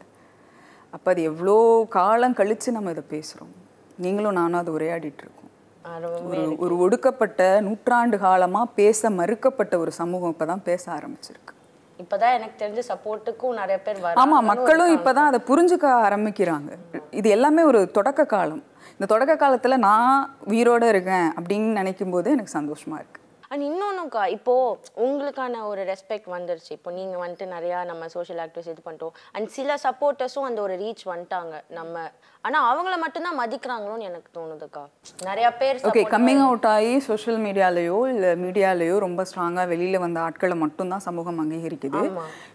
அப்போ 0.95 1.09
அது 1.13 1.23
எவ்வளோ 1.31 1.57
காலம் 1.99 2.37
கழித்து 2.41 2.77
நம்ம 2.79 2.91
இதை 2.97 3.05
பேசுகிறோம் 3.15 3.55
நீங்களும் 3.97 4.33
நானும் 4.33 4.59
அதை 4.59 4.75
உரையாடிட்டு 4.75 5.23
இருக்கோம் 5.25 5.43
ஆஹ் 5.85 6.01
ரொம்ப 6.01 6.21
ஒரு 6.21 6.57
ஒரு 6.59 6.79
ஒடுக்கப்பட்ட 6.79 7.61
நூற்றாண்டு 7.61 8.19
காலமாக 8.19 8.67
பேச 8.75 9.11
மறுக்கப்பட்ட 9.11 9.77
ஒரு 9.79 9.93
சமூகம் 9.93 10.31
இப்போ 10.31 10.45
தான் 10.45 10.63
பேச 10.63 10.93
ஆரம்பிச்சிருக்கு. 10.93 11.53
இப்பதான் 11.99 12.33
எனக்கு 12.33 12.57
தெரிஞ்ச 12.65 12.81
சப்போர்ட்டுக்கும் 12.89 13.55
நிறைய 13.55 13.81
பேர் 13.81 14.01
ஆமா 14.15 14.39
மக்களும் 14.43 14.97
இப்பதான் 14.97 15.29
அதை 15.31 15.41
புரிஞ்சுக்க 15.47 15.87
ஆரம்பிக்கிறாங்க. 16.07 16.71
இது 17.11 17.29
எல்லாமே 17.31 17.63
ஒரு 17.63 17.91
தொடக்க 17.91 18.25
காலம். 18.25 18.63
இந்த 18.93 19.07
தொடக்க 19.07 19.33
காலத்துல 19.35 19.77
நான் 19.77 20.37
உயிரோட 20.49 20.83
இருக்கேன் 20.83 21.33
அப்படின்னு 21.37 21.73
நினைக்கும் 21.73 22.11
போது 22.11 22.31
எனக்கு 22.31 22.59
சந்தோஷமா 22.59 22.95
இருக்கு. 22.95 23.21
அண்ட் 23.57 23.67
இன்னொன்னுக்கா 23.69 24.23
இப்போ 24.35 24.55
உங்களுக்கான 25.05 25.61
ஒரு 25.69 25.83
ரெஸ்பெக்ட் 25.91 26.27
வந்துருச்சு. 26.35 26.71
இப்போ 26.77 26.91
நீங்க 26.97 27.15
வந்துட்டு 27.23 27.47
நிறையா 27.53 27.79
நம்ம 27.91 28.09
சோஷியல் 28.15 28.41
ஆக்டிவிஸ் 28.43 28.69
இது 28.73 28.83
பண்ணிட்டோம். 28.87 29.15
அண்ட் 29.35 29.49
சில 29.55 29.77
சப்போர்ட்டர்ஸும் 29.85 30.47
அந்த 30.49 30.61
ஒரு 30.65 30.75
ரீச் 30.83 31.05
வந்துட்டாங்க 31.11 31.55
நம்ம. 31.79 32.03
ஆனா 32.47 32.59
அவங்கள 32.71 32.97
மட்டும்தான் 33.05 33.39
மதிக்கிறாங்களோன்னு 33.41 34.09
எனக்கு 34.09 34.29
தோணுதுக்கா. 34.39 34.83
நிறைய 35.29 35.47
பேர் 35.61 35.81
ஓகே 35.91 36.03
கம்மிங் 36.15 36.43
அவுட் 36.49 36.69
ஆகி 36.73 36.93
சோஷியல் 37.07 37.41
மீடியாலேயோ 37.47 38.01
இல்லை 38.13 38.33
மீடியாலேயோ 38.45 38.99
ரொம்ப 39.07 39.25
ஸ்ட்ராங்காக 39.31 39.67
வெளியில் 39.73 40.03
வந்த 40.05 40.21
ஆட்களை 40.27 40.59
மட்டும்தான் 40.65 41.05
சமூகம் 41.07 41.41
அங்கீகரிக்குது. 41.45 42.03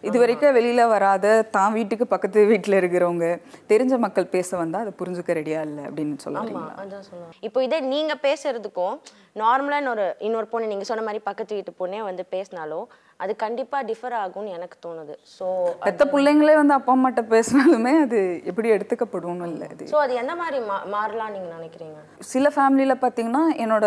இது 0.09 0.15
வரைக்கும் 0.23 0.55
வெளியில் 0.59 0.91
வராத 0.93 1.33
தான் 1.57 1.75
வீட்டுக்கு 1.79 2.07
பக்கத்து 2.13 2.45
வீட்டில் 2.51 2.79
இருக்கிறவங்க 2.81 3.25
தெரிஞ்ச 3.73 3.99
மக்கள் 4.05 4.31
பேச 4.35 4.49
வந்தால் 4.61 4.85
அதை 4.85 4.93
புரிஞ்சுக்க 5.01 5.39
ரெடியாக 5.39 5.67
இல்லை 5.71 5.83
அப்படின்னு 5.89 6.19
சொல்ல 6.27 6.45
ஆமா 6.45 6.63
அதான் 6.83 7.05
சொல்லுவேன். 7.09 7.35
இப்போ 7.49 7.59
இதே 7.69 7.81
நீங்க 7.95 8.15
பேசுறதுக்கும் 8.27 8.95
நார்மலான 9.43 9.89
ஒரு 9.95 10.05
இன்னொரு 10.27 10.47
பொண்ணு 10.53 10.71
நீங்க 10.71 10.85
சொன்ன 10.91 11.03
மாதிரி 11.03 11.21
பக்கத்து 11.23 11.55
வீட்டு 11.55 11.73
பொண்ணே 11.79 12.01
வந்து 12.01 12.25
பேசினாலும் 12.27 12.85
அது 13.23 13.33
கண்டிப்பா 13.43 13.77
டிஃபர் 13.89 14.15
ஆகும்னு 14.21 14.53
எனக்கு 14.57 14.77
தோணுது. 14.85 15.15
ஸோ 15.37 15.45
பெத்த 15.85 16.03
பிள்ளைங்களே 16.13 16.55
வந்து 16.59 16.73
அப்பா 16.77 16.93
அம்மாட்ட 16.95 17.21
பேசினாலுமே 17.33 17.93
அது 18.05 18.19
எப்படி 18.49 18.69
எடுத்துக்கப்படும்னு 18.75 19.47
இல்லை 19.51 19.67
அது. 19.73 19.85
ஸோ 19.91 19.97
அது 20.03 20.13
எந்த 20.21 20.33
மாதிரி 20.41 20.59
மா 20.69 20.77
மாறலாம் 20.93 21.31
நீங்க 21.35 21.49
நினைக்கிறீங்க? 21.57 21.97
சில 22.31 22.51
ஃபேமிலியில் 22.55 22.95
பார்த்தீங்கன்னா 23.03 23.43
என்னோட 23.63 23.85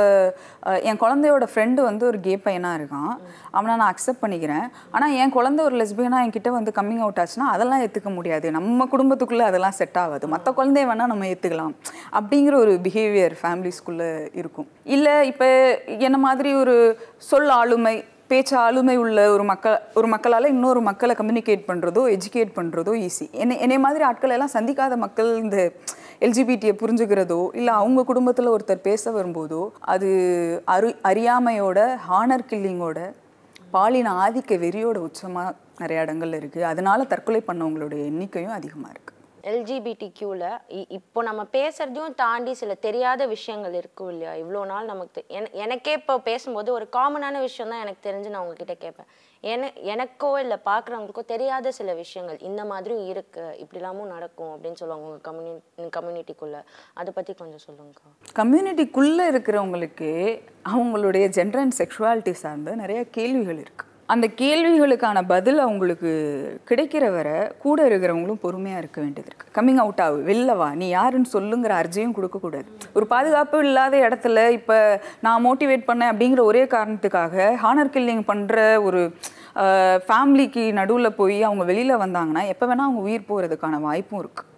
என் 0.91 1.01
குழந்தையோட 1.03 1.49
ஃப்ரெண்டு 1.53 1.81
வந்து 1.89 2.07
ஒரு 2.11 2.21
கே 2.27 2.37
பையனாக 2.47 2.79
இருக்கான். 2.81 3.13
அவனை 3.57 3.73
நான் 3.81 3.93
அக்செப்ட் 3.95 4.23
பண்ணிக்கிறேன். 4.25 4.67
ஆனால் 4.95 5.17
என் 5.23 5.35
குழந்தை 5.39 5.63
ஒரு 5.69 5.77
லெஸ்பியனாக 5.83 6.25
என்கிட்ட 6.27 6.53
வந்து 6.59 6.77
கம்மிங் 6.79 7.03
அவுட் 7.07 7.21
ஆச்சுன்னா 7.25 7.49
அதெல்லாம் 7.57 7.83
ஏற்றுக்க 7.87 8.13
முடியாது. 8.19 8.47
நம்ம 8.59 8.89
குடும்பத்துக்குள்ளே 8.95 9.47
அதெல்லாம் 9.51 9.77
செட் 9.81 10.01
ஆகாது. 10.05 10.33
மற்ற 10.37 10.55
குழந்தைய 10.61 10.91
வேணால் 10.93 11.13
நம்ம 11.15 11.29
ஏற்றுக்கலாம் 11.33 11.75
அப்படிங்கிற 12.21 12.57
ஒரு 12.65 12.75
பிஹேவியர் 12.89 13.37
ஃபேமிலிஸ்குள்ளே 13.43 14.11
இருக்கும். 14.41 14.71
இல்லை 14.97 15.15
இப்போ 15.33 15.51
என்ன 16.09 16.19
மாதிரி 16.29 16.53
ஒரு 16.65 16.75
சொல் 17.31 17.53
ஆளுமை 17.61 17.97
பேச்சு 18.31 18.55
ஆளுமை 18.57 18.95
உள்ள 18.97 19.19
ஒரு 19.31 19.45
மக்கள் 19.45 19.79
ஒரு 19.95 20.09
மக்களால் 20.09 20.47
இன்னொரு 20.47 20.81
மக்களை 20.81 21.15
கம்யூனிகேட் 21.15 21.67
பண்ணுறதோ 21.67 22.03
எஜுகேட் 22.11 22.53
பண்ணுறதோ 22.57 22.93
ஈஸி 23.01 23.27
என்னை 23.35 23.57
என்னை 23.59 23.79
மாதிரி 23.79 24.05
ஆட்கள் 24.05 24.35
எல்லாம் 24.37 24.55
சந்திக்காத 24.55 24.97
மக்கள் 24.97 25.31
இந்த 25.39 25.59
எல்ஜிபிடியை 26.21 26.75
புரிஞ்சுக்கிறதோ 26.75 27.41
இல்லை 27.55 27.73
அவங்க 27.75 28.05
குடும்பத்தில் 28.05 28.53
ஒருத்தர் 28.53 28.87
பேச 28.87 29.13
வரும்போதோ 29.13 29.63
அது 29.87 30.09
அரு 30.67 30.91
அறியாமையோட 31.05 31.81
ஹானர் 32.07 32.49
கில்லிங்கோட 32.49 33.01
பாலின 33.73 34.15
ஆதிக்க 34.19 34.59
வெறியோட 34.59 34.99
உச்சமாக 35.01 35.57
நிறைய 35.79 36.05
இடங்கள்ல 36.05 36.41
இருக்குது 36.41 36.71
அதனால 36.73 37.05
தற்கொலை 37.05 37.43
பண்ணவங்களோட 37.47 37.95
எண்ணிக்கையும் 38.07 38.57
அதிகமாக 38.57 38.95
இருக்குது 38.95 39.14
எல்ஜிபிடி 39.45 40.09
கியூவில் 40.19 40.45
இப்போ 40.91 41.23
நம்ம 41.23 41.43
பேசுறதையும் 41.53 42.15
தாண்டி 42.15 42.55
சில 42.55 42.75
தெரியாத 42.81 43.27
விஷயங்கள் 43.27 43.75
இருக்கும் 43.75 44.11
இல்லையா? 44.11 44.33
இவ்வளோ 44.43 44.67
நாள் 44.67 44.85
நமக்கு 44.85 45.21
என- 45.31 45.51
எனக்கே 45.59 45.93
இப்போ 45.93 46.19
பேசும்போது 46.21 46.73
ஒரு 46.73 46.89
காமனான 46.93 47.41
விஷயம் 47.41 47.71
தான் 47.71 47.81
எனக்கு 47.81 48.09
தெரிஞ்சு 48.09 48.29
நான் 48.29 48.43
உங்ககிட்ட 48.43 48.75
கேட்பேன் 48.77 49.11
என 49.45 49.65
எனக்கோ 49.87 50.41
இல்லை 50.41 50.59
பார்க்குறவங்களுக்கோ 50.65 51.25
தெரியாத 51.27 51.71
சில 51.71 51.95
விஷயங்கள் 51.95 52.39
இந்த 52.41 52.65
மாதிரியும் 52.65 53.07
இருக்கு. 53.07 53.43
இப்படிலாமும் 53.63 54.13
நடக்கும் 54.13 54.53
அப்படின்னு 54.53 54.73
சொல்லுவாங்க 54.75 55.07
உங்கள் 55.07 55.27
கம்யூனி 55.29 55.53
கம்யூனிட்டிக்குள்ளே 55.93 56.61
அதை 56.95 57.13
பற்றி 57.13 57.35
கொஞ்சம் 57.35 57.65
சொல்லுங்கக்கா. 57.67 58.09
கம்யூனிட்டிக்குள்ளே 58.35 59.27
இருக்கிறவங்களுக்கு 59.33 60.11
அவங்களுடைய 60.69 61.27
ஜெண்டர் 61.37 61.59
அண்ட் 61.59 61.79
செக்ஷுவாலிட்டி 61.79 62.35
சார்ந்து 62.39 62.77
நிறைய 62.77 63.05
கேள்விகள் 63.11 63.57
இருக்குது 63.59 63.93
அந்த 64.09 64.27
கேள்விகளுக்கான 64.41 65.19
பதில் 65.31 65.59
அவங்களுக்கு 65.59 66.11
கிடைக்கிற 66.71 67.05
வரை 67.15 67.37
கூட 67.63 67.79
இருக்கிறவங்களும் 67.89 68.41
பொறுமையாக 68.43 68.81
இருக்க 68.83 68.99
வேண்டியது 69.01 69.29
இருக்குது 69.31 69.55
கம்மிங் 69.57 69.81
அவுட் 69.85 70.03
ஆகு. 70.07 70.19
வெளில 70.31 70.57
வா. 70.61 70.69
நீ 70.81 70.87
யாருன்னு 70.89 71.31
சொல்லுங்கிற 71.35 71.73
அர்ஜியும் 71.83 72.15
கொடுக்கக்கூடாது 72.19 72.69
ஒரு 72.93 73.07
பாதுகாப்பு 73.07 73.59
இல்லாத 73.67 73.97
இடத்துல 74.09 74.45
இப்போ 74.59 74.77
நான் 75.21 75.45
மோட்டிவேட் 75.47 75.89
பண்ணேன் 75.89 76.13
அப்படிங்கிற 76.13 76.43
ஒரே 76.51 76.65
காரணத்துக்காக 76.77 77.49
ஹானர் 77.65 77.95
கில்லிங் 77.97 78.25
பண்ணுற 78.31 78.59
ஒரு 78.83 79.03
ஃபேமிலிக்கு 80.09 80.65
நடுவில் 80.81 81.17
போய் 81.21 81.39
அவங்க 81.43 81.65
வெளியில் 81.65 82.03
வந்தாங்கன்னா 82.05 82.45
எப்போ 82.55 82.67
வேணால் 82.67 82.89
அவங்க 82.89 83.03
உயிர் 83.09 83.29
போகிறதுக்கான 83.29 83.81
வாய்ப்பும் 83.89 84.23
இருக்குது 84.23 84.51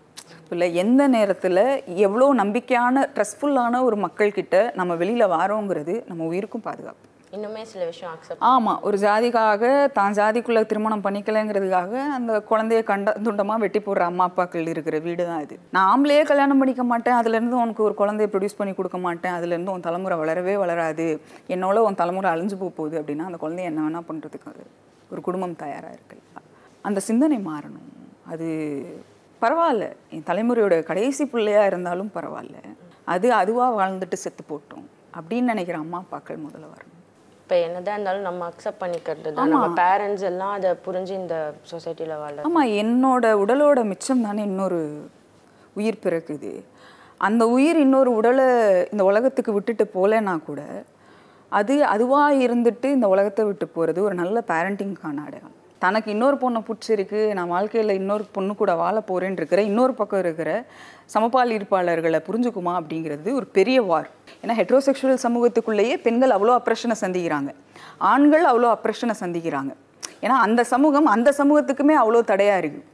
இல்லை 0.54 0.74
எந்த 0.82 1.02
நேரத்தில் 1.08 1.64
எவ்வளோ 2.06 2.34
நம்பிக்கையான 2.42 3.06
ட்ரெஸ்ஃபுல்லான 3.16 3.82
ஒரு 3.82 3.96
மக்கள்கிட்ட 3.96 4.56
நம்ம 4.74 4.94
வெளியில் 4.94 5.32
வரோங்கிறது 5.38 5.94
நம்ம 6.06 6.24
உயிருக்கும் 6.24 6.66
பாதுகாப்பு. 6.66 7.04
இன்னுமே 7.34 7.62
சில 7.70 7.84
விஷயம் 7.90 8.12
அக்செப்ட் 8.14 8.44
ஆமாம் 8.50 8.82
ஒரு 8.88 8.96
ஜாதிக்காக 9.04 9.64
தான் 9.96 10.16
ஜாதிக்குள்ளே 10.18 10.62
திருமணம் 10.70 11.02
பண்ணிக்கலைங்கிறதுக்காக 11.06 11.94
அந்த 12.16 12.32
குழந்தைய 12.50 12.82
கண்ட 12.90 13.14
துண்டமாக 13.26 13.62
வெட்டி 13.64 13.80
போடுற 13.86 14.02
அம்மா 14.10 14.24
அப்பாக்கள் 14.28 14.70
இருக்கிற 14.72 14.98
வீடு 15.06 15.26
தான் 15.30 15.42
இது. 15.46 15.56
நான் 15.74 15.88
ஆம்பளையே 15.92 16.22
கல்யாணம் 16.30 16.60
பண்ணிக்க 16.62 16.84
மாட்டேன் 16.92 17.16
அதுலேருந்து 17.20 17.58
உனக்கு 17.64 17.82
ஒரு 17.82 17.94
குழந்தைய 18.00 18.28
ப்ரொடியூஸ் 18.32 18.58
பண்ணி 18.60 18.74
கொடுக்க 18.74 18.98
மாட்டேன் 19.06 19.34
அதுலேருந்து 19.38 19.74
உன் 19.74 19.86
தலைமுறை 19.88 20.18
வளரவே 20.22 20.54
வளராது. 20.62 21.08
என்னோட 21.54 21.76
உன் 21.88 22.00
தலைமுறை 22.02 22.30
அழிஞ்சு 22.34 22.58
போக 22.62 22.72
போகுது 22.78 22.98
அப்படின்னா 23.02 23.28
அந்த 23.30 23.40
குழந்தைய 23.44 23.70
என்ன 23.72 23.82
வேணால் 23.86 24.08
பண்ணுறதுக்கு 24.10 24.66
ஒரு 25.12 25.20
குடும்பம் 25.20 25.60
தயாராக 25.64 25.96
இருக்கு. 25.98 26.18
அந்த 26.88 27.00
சிந்தனை 27.00 27.38
மாறணும். 27.50 27.92
அது 28.32 28.48
பரவாயில்ல. 29.42 29.86
என் 30.14 30.28
தலைமுறையோட 30.30 30.82
கடைசி 30.90 31.24
பிள்ளையாக 31.32 31.70
இருந்தாலும் 31.72 32.12
பரவாயில்ல. 32.14 32.58
அது 33.14 33.26
அதுவாக 33.42 33.76
வாழ்ந்துட்டு 33.80 34.18
செத்து 34.24 34.44
போட்டோம் 34.52 34.86
அப்படின்னு 35.18 35.52
நினைக்கிற 35.54 35.78
அம்மா 35.78 35.98
அப்பாக்கள் 36.04 36.44
முதல்ல 36.46 36.66
வரணும். 36.74 36.95
இப்போ 37.46 37.56
என்னதான் 37.64 37.96
இருந்தாலும் 37.96 38.24
நம்ம 38.26 38.44
அக்செப்ட் 38.46 38.80
பண்ணிக்கிறது 38.80 39.32
தான் 39.32 39.52
நம்ம 39.52 39.66
பேரண்ட்ஸ் 39.76 40.24
எல்லாம் 40.30 40.54
அதை 40.54 40.70
புரிஞ்சு 40.86 41.12
இந்த 41.14 41.36
சொசைட்டியில் 41.70 42.14
வாழ 42.16 42.46
ஆமாம் 42.48 42.72
என்னோட 42.80 43.26
உடலோட 43.42 43.82
மிச்சம் 43.84 44.24
தானே 44.24 44.42
இன்னொரு 44.44 44.80
உயிர் 45.76 46.00
பிறக்குது 46.04 46.50
அந்த 47.20 47.42
உயிர் 47.48 47.78
இன்னொரு 47.84 48.10
உடலை 48.16 48.46
இந்த 48.90 49.04
உலகத்துக்கு 49.04 49.52
விட்டுட்டு 49.52 49.86
போகலன்னா 49.94 50.34
கூட 50.42 50.60
அது 51.52 51.76
அதுவாக 51.92 52.42
இருந்துட்டு 52.46 52.90
இந்த 52.96 53.08
உலகத்தை 53.08 53.44
விட்டு 53.44 53.68
போகிறது 53.68 54.02
ஒரு 54.02 54.14
நல்ல 54.14 54.42
பேரண்டிங்கான 54.50 55.22
அடையாளம். 55.26 55.56
தனக்கு 55.84 56.08
இன்னொரு 56.14 56.36
பொண்ணை 56.42 56.60
பிடிச்சிருக்கு 56.66 57.20
நான் 57.36 57.50
வாழ்க்கையில் 57.54 57.92
இன்னொரு 58.00 58.24
பொண்ணு 58.36 58.52
கூட 58.60 58.72
வாழ 58.82 58.96
போகிறேன்னு 59.08 59.38
இருக்கிற 59.40 59.60
இன்னொரு 59.70 59.92
பக்கம் 59.98 60.22
இருக்கிற 60.24 60.50
சமபால் 61.14 61.52
ஈர்ப்பாளர்களை 61.56 62.20
புரிஞ்சுக்குமா 62.28 62.72
அப்படிங்கிறது 62.80 63.32
ஒரு 63.40 63.46
பெரிய 63.58 63.78
வார் 63.90 64.08
ஏன்னா 64.42 64.54
ஹெட்ரோசெக்ஷுவல் 64.60 65.22
சமூகத்துக்குள்ளேயே 65.26 65.96
பெண்கள் 66.06 66.34
அவ்வளோ 66.36 66.54
அப்ரஷனை 66.60 66.96
சந்திக்கிறாங்க. 67.02 67.50
ஆண்கள் 68.12 68.46
அவ்வளோ 68.52 68.70
அப்ரஷனை 68.76 69.16
சந்திக்கிறாங்க. 69.22 69.72
ஏன்னா 70.24 70.36
அந்த 70.46 70.60
சமூகம் 70.72 71.12
அந்த 71.14 71.30
சமூகத்துக்குமே 71.40 71.96
அவ்வளோ 72.02 72.22
தடையாக 72.32 72.62
இருக்குது 72.62 72.86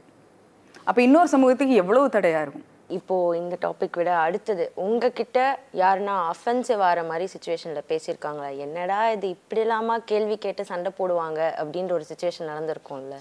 அப்போ 0.89 0.99
இன்னொரு 1.07 1.29
சமூகத்துக்கு 1.35 1.75
எவ்வளோ 1.83 2.07
தடையாக 2.17 2.43
இருக்கும்? 2.45 2.67
இப்போ 2.99 3.15
இந்த 3.41 3.55
டாபிக் 3.65 3.97
விட 3.99 4.11
அடுத்தது. 4.25 4.65
உங்ககிட்ட 4.85 5.39
யாருன்னா 5.81 6.15
அஃபென்சிவ் 6.33 6.83
ஆகிற 6.87 7.03
மாதிரி 7.09 7.25
சுச்சுவேஷனில் 7.33 7.89
பேசியிருக்காங்களா? 7.91 8.49
என்னடா 8.65 8.99
இது 9.15 9.27
இப்படிலாமா 9.37 9.95
கேள்வி 10.11 10.37
கேட்டு 10.45 10.65
சண்டை 10.71 10.91
போடுவாங்க 10.99 11.39
அப்படின்ற 11.63 11.93
ஒரு 11.99 12.07
சுச்சுவேஷன் 12.11 12.51
நடந்திருக்கும்ல. 12.53 13.17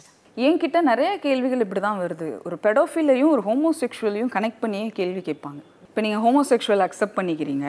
என்கிட்ட 0.47 0.79
நிறைய 0.91 1.11
கேள்விகள் 1.25 1.65
இப்படி 1.65 1.81
தான் 1.87 2.03
வருது. 2.03 2.29
ஒரு 2.49 2.57
பெடோஃபிலையும் 2.67 3.33
ஒரு 3.35 3.43
ஹோமோசெக்ஷுவலையும் 3.49 4.33
கனெக்ட் 4.37 4.63
பண்ணியே 4.63 4.87
கேள்வி 5.01 5.23
கேட்பாங்க. 5.27 5.61
இப்போ 5.89 6.03
நீங்கள் 6.07 6.23
ஹோமோசெக்ஷுவல் 6.27 6.85
அக்செப்ட் 6.87 7.19
பண்ணிக்கிறீங்க. 7.19 7.67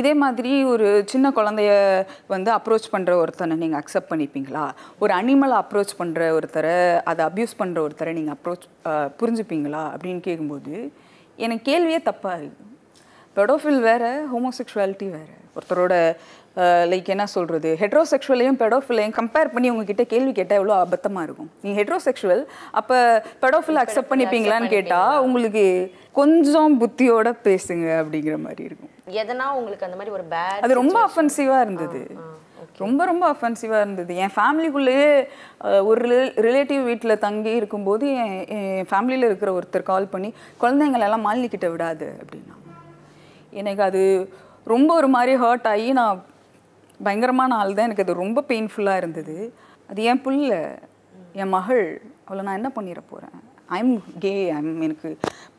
இதே 0.00 0.12
மாதிரி 0.22 0.52
ஒரு 0.70 0.86
சின்ன 1.10 1.26
குழந்தைய 1.36 1.72
வந்து 2.32 2.50
அப்ரோச் 2.54 2.86
பண்ணுற 2.94 3.12
ஒருத்தனை 3.22 3.54
நீங்கள் 3.60 3.80
அக்செப்ட் 3.80 4.10
பண்ணிப்பீங்களா? 4.12 4.64
ஒரு 5.02 5.12
அனிமலை 5.18 5.56
அப்ரோச் 5.62 5.92
பண்ணுற 6.00 6.20
ஒருத்தரை 6.38 6.74
அதை 7.10 7.22
அப்யூஸ் 7.28 7.54
பண்ணுற 7.60 7.78
ஒருத்தரை 7.86 8.12
நீங்கள் 8.18 8.36
அப்ரோச் 8.36 8.64
புரிஞ்சுப்பீங்களா? 9.20 9.82
அப்படின்னு 9.94 10.22
கேட்கும்போது 10.28 10.74
எனக்கு 11.44 11.64
கேள்வியே 11.70 12.00
தப்பாக 12.10 12.40
இருக்குது 12.40 12.70
பெடோஃபில் 13.36 13.80
வேறு 13.88 14.10
ஹோமோசெக்ஷுவாலிட்டி 14.32 15.06
வேறு. 15.16 15.34
ஒருத்தரோட 15.56 15.94
லைக் 16.90 17.08
என்ன 17.14 17.24
சொல்கிறது 17.34 17.70
ஹெட்ரோசெக்ஷுவலையும் 17.80 18.58
பெடோஃபிலையும் 18.60 19.14
கம்பேர் 19.18 19.50
பண்ணி 19.54 19.68
உங்ககிட்ட 19.72 20.04
கேள்வி 20.12 20.32
கேட்டால் 20.38 20.58
எவ்வளோ 20.60 20.74
அபத்தமாக 20.84 21.26
இருக்கும்? 21.26 21.48
நீங்கள் 21.62 21.78
ஹெட்ரோசெக்ஷுவல் 21.80 22.42
அப்போ 22.80 22.96
பெடோஃபில் 23.44 23.80
அக்செப்ட் 23.82 24.10
பண்ணிப்பீங்களான்னு 24.12 24.68
கேட்டால் 24.76 25.18
உங்களுக்கு 25.26 25.64
கொஞ்சம் 26.20 26.74
புத்தியோட 26.82 27.30
பேசுங்க 27.48 27.86
அப்படிங்கிற 28.02 28.36
மாதிரி 28.46 28.64
இருக்கும். 28.68 28.92
எதனா 29.22 29.48
உங்களுக்கு 29.58 29.86
அந்த 29.88 29.98
மாதிரி 30.00 30.14
ஒரு 30.18 30.26
பேட் 30.34 30.64
அது 30.66 30.80
ரொம்ப 30.82 30.98
அஃபென்சிவாக 31.08 31.64
இருந்தது. 31.66 32.02
ரொம்ப 32.82 33.00
ரொம்ப 33.10 33.24
அஃபென்சிவாக 33.34 33.82
இருந்தது. 33.84 34.12
என் 34.24 34.34
ஃபேமிலிக்குள்ளேயே 34.36 35.06
ஒரு 35.90 36.00
ரிலேட்டிவ் 36.46 36.82
வீட்டில் 36.90 37.22
தங்கி 37.26 37.52
இருக்கும்போது 37.60 38.06
என் 38.22 38.36
என் 38.56 38.88
ஃபேமிலியில் 38.90 39.28
இருக்கிற 39.28 39.52
ஒருத்தர் 39.58 39.90
கால் 39.92 40.12
பண்ணி 40.14 40.30
குழந்தைங்களெல்லாம் 40.62 41.26
மாலினிக்கிட்ட 41.26 41.68
விடாது 41.74 42.08
அப்படின்னா. 42.22 42.56
எனக்கு 43.62 43.84
அது 43.88 44.02
ரொம்ப 44.74 44.90
ஒரு 45.00 45.08
மாதிரி 45.16 45.34
ஹர்ட் 45.44 45.68
ஆகி 45.72 45.88
நான் 46.00 46.22
பயங்கரமான 47.00 47.54
ஆள் 47.60 47.76
தான் 47.76 47.88
எனக்கு 47.88 48.04
அது 48.06 48.22
ரொம்ப 48.24 48.44
பெயின்ஃபுல்லாக 48.50 49.00
இருந்தது. 49.02 49.36
அது 49.90 50.02
என் 50.10 50.22
புள்ள 50.26 50.52
என் 51.42 51.54
மகள். 51.56 51.86
அவளை 52.26 52.42
நான் 52.46 52.58
என்ன 52.60 52.70
பண்ணிட 52.76 53.00
போகிறேன் 53.10 53.34
ஐம் 53.78 53.92
கே 54.22 54.32
ஐம் 54.58 54.80
எனக்கு 54.86 55.08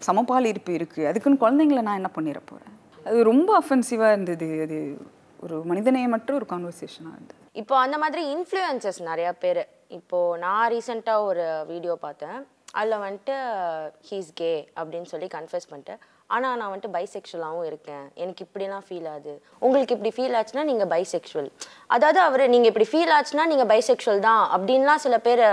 சமபால் 0.08 0.48
இருப்பு 0.52 0.72
இருக்குது 0.80 1.08
அதுக்குன்னு 1.10 1.42
குழந்தைங்கள 1.44 1.82
நான் 1.88 2.00
என்ன 2.02 2.10
பண்ணிட 2.18 2.40
போகிறேன் 2.52 2.74
அது 3.06 3.18
ரொம்ப 3.30 3.50
அஃபென்சிவாக 3.62 4.14
இருந்தது. 4.16 4.48
அது 4.66 4.78
ஒரு 5.46 5.58
மனிதநேயமற்ற 5.72 6.32
ஒரு 6.40 6.48
கான்வர்சேஷனாக 6.54 7.16
இருந்தது. 7.18 7.40
இப்போ 7.62 7.76
அந்த 7.86 7.98
மாதிரி 8.04 8.22
இன்ஃப்ளூயன்சஸ் 8.36 9.00
நிறையா 9.12 9.32
பேர் 9.46 9.62
இப்போ 10.00 10.20
நான் 10.44 10.68
ரீசெண்டாக 10.74 11.28
ஒரு 11.30 11.46
வீடியோ 11.72 11.94
பார்த்தேன். 12.06 12.38
அதில் 12.80 13.04
வந்துட்டு 13.06 13.36
ஹீஸ் 14.08 14.32
கே 14.40 14.52
அப்படின்னு 14.80 15.10
சொல்லி 15.12 15.28
கன்ஃபெஸ் 15.36 15.68
பண்ணிட்டேன். 15.72 16.00
ஆனால் 16.36 16.58
நான் 16.60 16.72
வந்துட்டு 16.72 16.94
பைசெக்ஷுவலாகவும் 16.96 17.68
இருக்கேன். 17.70 18.06
எனக்கு 18.24 18.42
இப்படிலாம் 18.46 18.86
ஃபீல் 18.88 19.08
ஆகுது. 19.12 19.34
உங்களுக்கு 19.66 19.96
இப்படி 19.98 20.12
ஃபீல் 20.16 20.36
ஆச்சுன்னா 20.38 20.64
நீங்கள் 20.72 20.90
பைசெக்ஷுவல் 20.94 21.50
அதாவது 21.96 22.20
அவர் 22.28 22.44
நீங்கள் 22.54 22.72
இப்படி 22.72 22.88
ஃபீல் 22.92 23.14
ஆச்சுன்னா 23.18 23.46
நீங்கள் 23.52 23.70
பைசெக்ஷுவல் 23.74 24.26
தான் 24.28 24.44
அப்படின்லாம் 24.56 25.04
சில 25.06 25.18
பேர் 25.28 25.44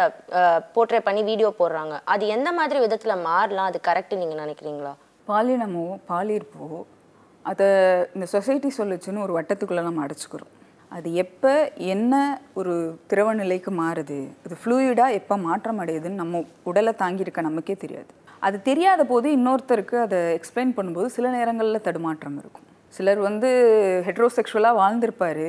போர்ட்ரே 0.76 1.00
பண்ணி 1.08 1.25
வீடியோ 1.30 1.50
போடுறாங்க. 1.61 1.96
அது 2.14 2.32
எந்த 2.37 2.52
மாதிரி 2.61 2.80
விதத்தில் 2.87 3.25
மாறலாம்? 3.28 3.70
அது 3.72 3.80
கரெக்ட் 3.90 4.16
நீங்கள் 4.22 4.42
நினைக்கிறீங்களா? 4.44 4.94
பாலினமோ 5.30 5.87
பாலிருப்போ 6.11 6.66
அதை 7.50 7.68
இந்த 8.14 8.26
சொசைட்டி 8.34 8.68
சொல்லுச்சுன்னு 8.78 9.25
ஒரு 9.26 9.32
வட்டத்துக்குள்ளே 9.38 9.82
நம்ம 9.88 10.06
அடைச்சிக்கிறோம். 10.06 10.50
அது 10.96 11.08
எப்போ 11.25 11.52
என்ன 11.94 12.14
ஒரு 12.61 12.75
திரவ 13.11 13.28
நிலைக்கு 13.34 13.70
மாறுது 13.82 14.18
அது 14.44 14.56
ஃப்ளூயிடாக 14.62 15.18
எப்போ 15.20 15.37
மாற்றம் 15.46 15.80
அடையுதுன்னு 15.82 16.20
நம்ம 16.22 16.42
உடலை 16.70 16.92
தாங்கியிருக்க 17.02 17.40
நமக்கே 17.49 17.76
தெரியாது. 17.84 18.11
அது 18.46 18.56
தெரியாத 18.62 19.02
போது 19.12 19.28
இன்னொருத்தருக்கு 19.38 19.96
அதை 20.06 20.18
எக்ஸ்பிளைன் 20.38 20.75
பண்ணும்போது 20.76 21.08
சில 21.16 21.26
நேரங்களில் 21.30 21.84
தடுமாற்றம் 21.88 22.38
இருக்கும். 22.42 22.66
சிலர் 22.96 23.20
வந்து 23.28 23.50
ஹெட்ரோசெக்ஷுவலாக 24.08 24.80
வாழ்ந்திருப்பார். 24.82 25.44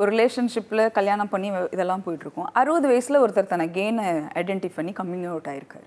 ஒரு 0.00 0.08
ரிலேஷன்ஷிப்பில் 0.14 0.82
கல்யாணம் 0.96 1.30
பண்ணி 1.34 1.48
இதெல்லாம் 1.74 2.02
போயிட்டுருக்கோம். 2.06 2.48
அறுபது 2.60 2.86
வயசில் 2.92 3.22
ஒருத்தர் 3.24 3.52
தன்னை 3.52 3.66
கெயினை 3.76 4.06
ஐடென்டி 4.40 4.70
பண்ணி 4.74 4.92
கம்மிங் 4.98 5.28
அவுட் 5.32 5.48
ஆயிருக்காரு. 5.52 5.86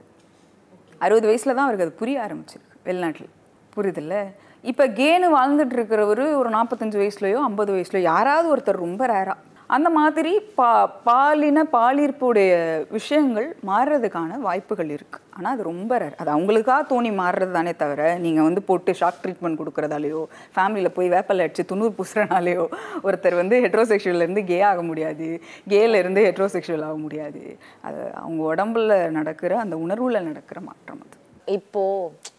அறுபது 1.05 1.27
வயசில் 1.27 1.55
தான் 1.55 1.65
அவருக்கு 1.65 1.87
அது 1.87 1.99
புரிய 2.01 2.27
ஆரம்பிச்சிருக்கு. 2.27 2.77
வெளிநாட்டில். 2.87 3.29
புரியுதுல்ல? 3.75 4.15
இப்போ 4.63 4.85
கேனு 4.87 5.27
வாழ்ந்துட்டு 5.35 5.75
இருக்கிறவர் 5.77 6.23
ஒரு 6.39 6.49
நாற்பத்தஞ்சு 6.55 6.97
வயசுலையோ 7.01 7.41
ஐம்பது 7.49 7.71
வயசுலையோ 7.75 8.03
யாராவது 8.13 8.47
ஒருத்தர் 8.53 8.85
ரொம்ப 8.87 9.03
ரேராக 9.07 9.45
அந்த 9.75 9.89
மாதிரி 9.97 10.31
பா 10.57 10.69
பாலின 11.07 11.63
பாலிருப்புடைய 11.73 12.51
விஷயங்கள் 12.95 13.47
மாறுறதுக்கான 13.69 14.39
வாய்ப்புகள் 14.45 14.89
இருக்குது 14.95 15.25
ஆனால் 15.35 15.53
அது 15.53 15.63
ரொம்ப 15.69 15.91
ரேர். 16.01 16.15
அது 16.21 16.31
அவங்களுக்காக 16.35 16.87
தோணி 16.91 17.11
மாறுறது 17.19 17.53
தானே 17.57 17.73
தவிர 17.83 18.07
நீங்கள் 18.25 18.47
வந்து 18.47 18.63
போட்டு 18.69 18.95
ஷாக் 19.01 19.21
ட்ரீட்மெண்ட் 19.23 19.59
கொடுக்குறதாலேயோ 19.61 20.23
ஃபேமிலியில் 20.55 20.95
போய் 20.97 21.13
வேப்பலை 21.15 21.45
அடிச்சு 21.45 21.69
துணூர் 21.71 21.95
பூசுறனாலேயோ 21.99 22.65
ஒருத்தர் 23.03 23.39
வந்து 23.41 23.61
ஹெட்ரோசெக்ஷுவல்லேருந்து 23.65 24.45
கே 24.51 24.59
ஆக 24.71 24.81
முடியாது. 24.89 25.29
கேலேருந்து 25.75 26.23
ஹெட்ரோசெக்ஷுவல் 26.29 26.87
ஆக 26.89 26.97
முடியாது. 27.05 27.43
அது 27.89 28.01
அவங்க 28.23 28.41
உடம்புல 28.51 28.99
நடக்கிற 29.19 29.59
அந்த 29.59 29.77
உணர்வில் 29.77 30.27
நடக்கிற 30.31 30.59
மாற்றம் 30.61 31.01
அது. 31.05 31.15
இப்போ 31.57 31.83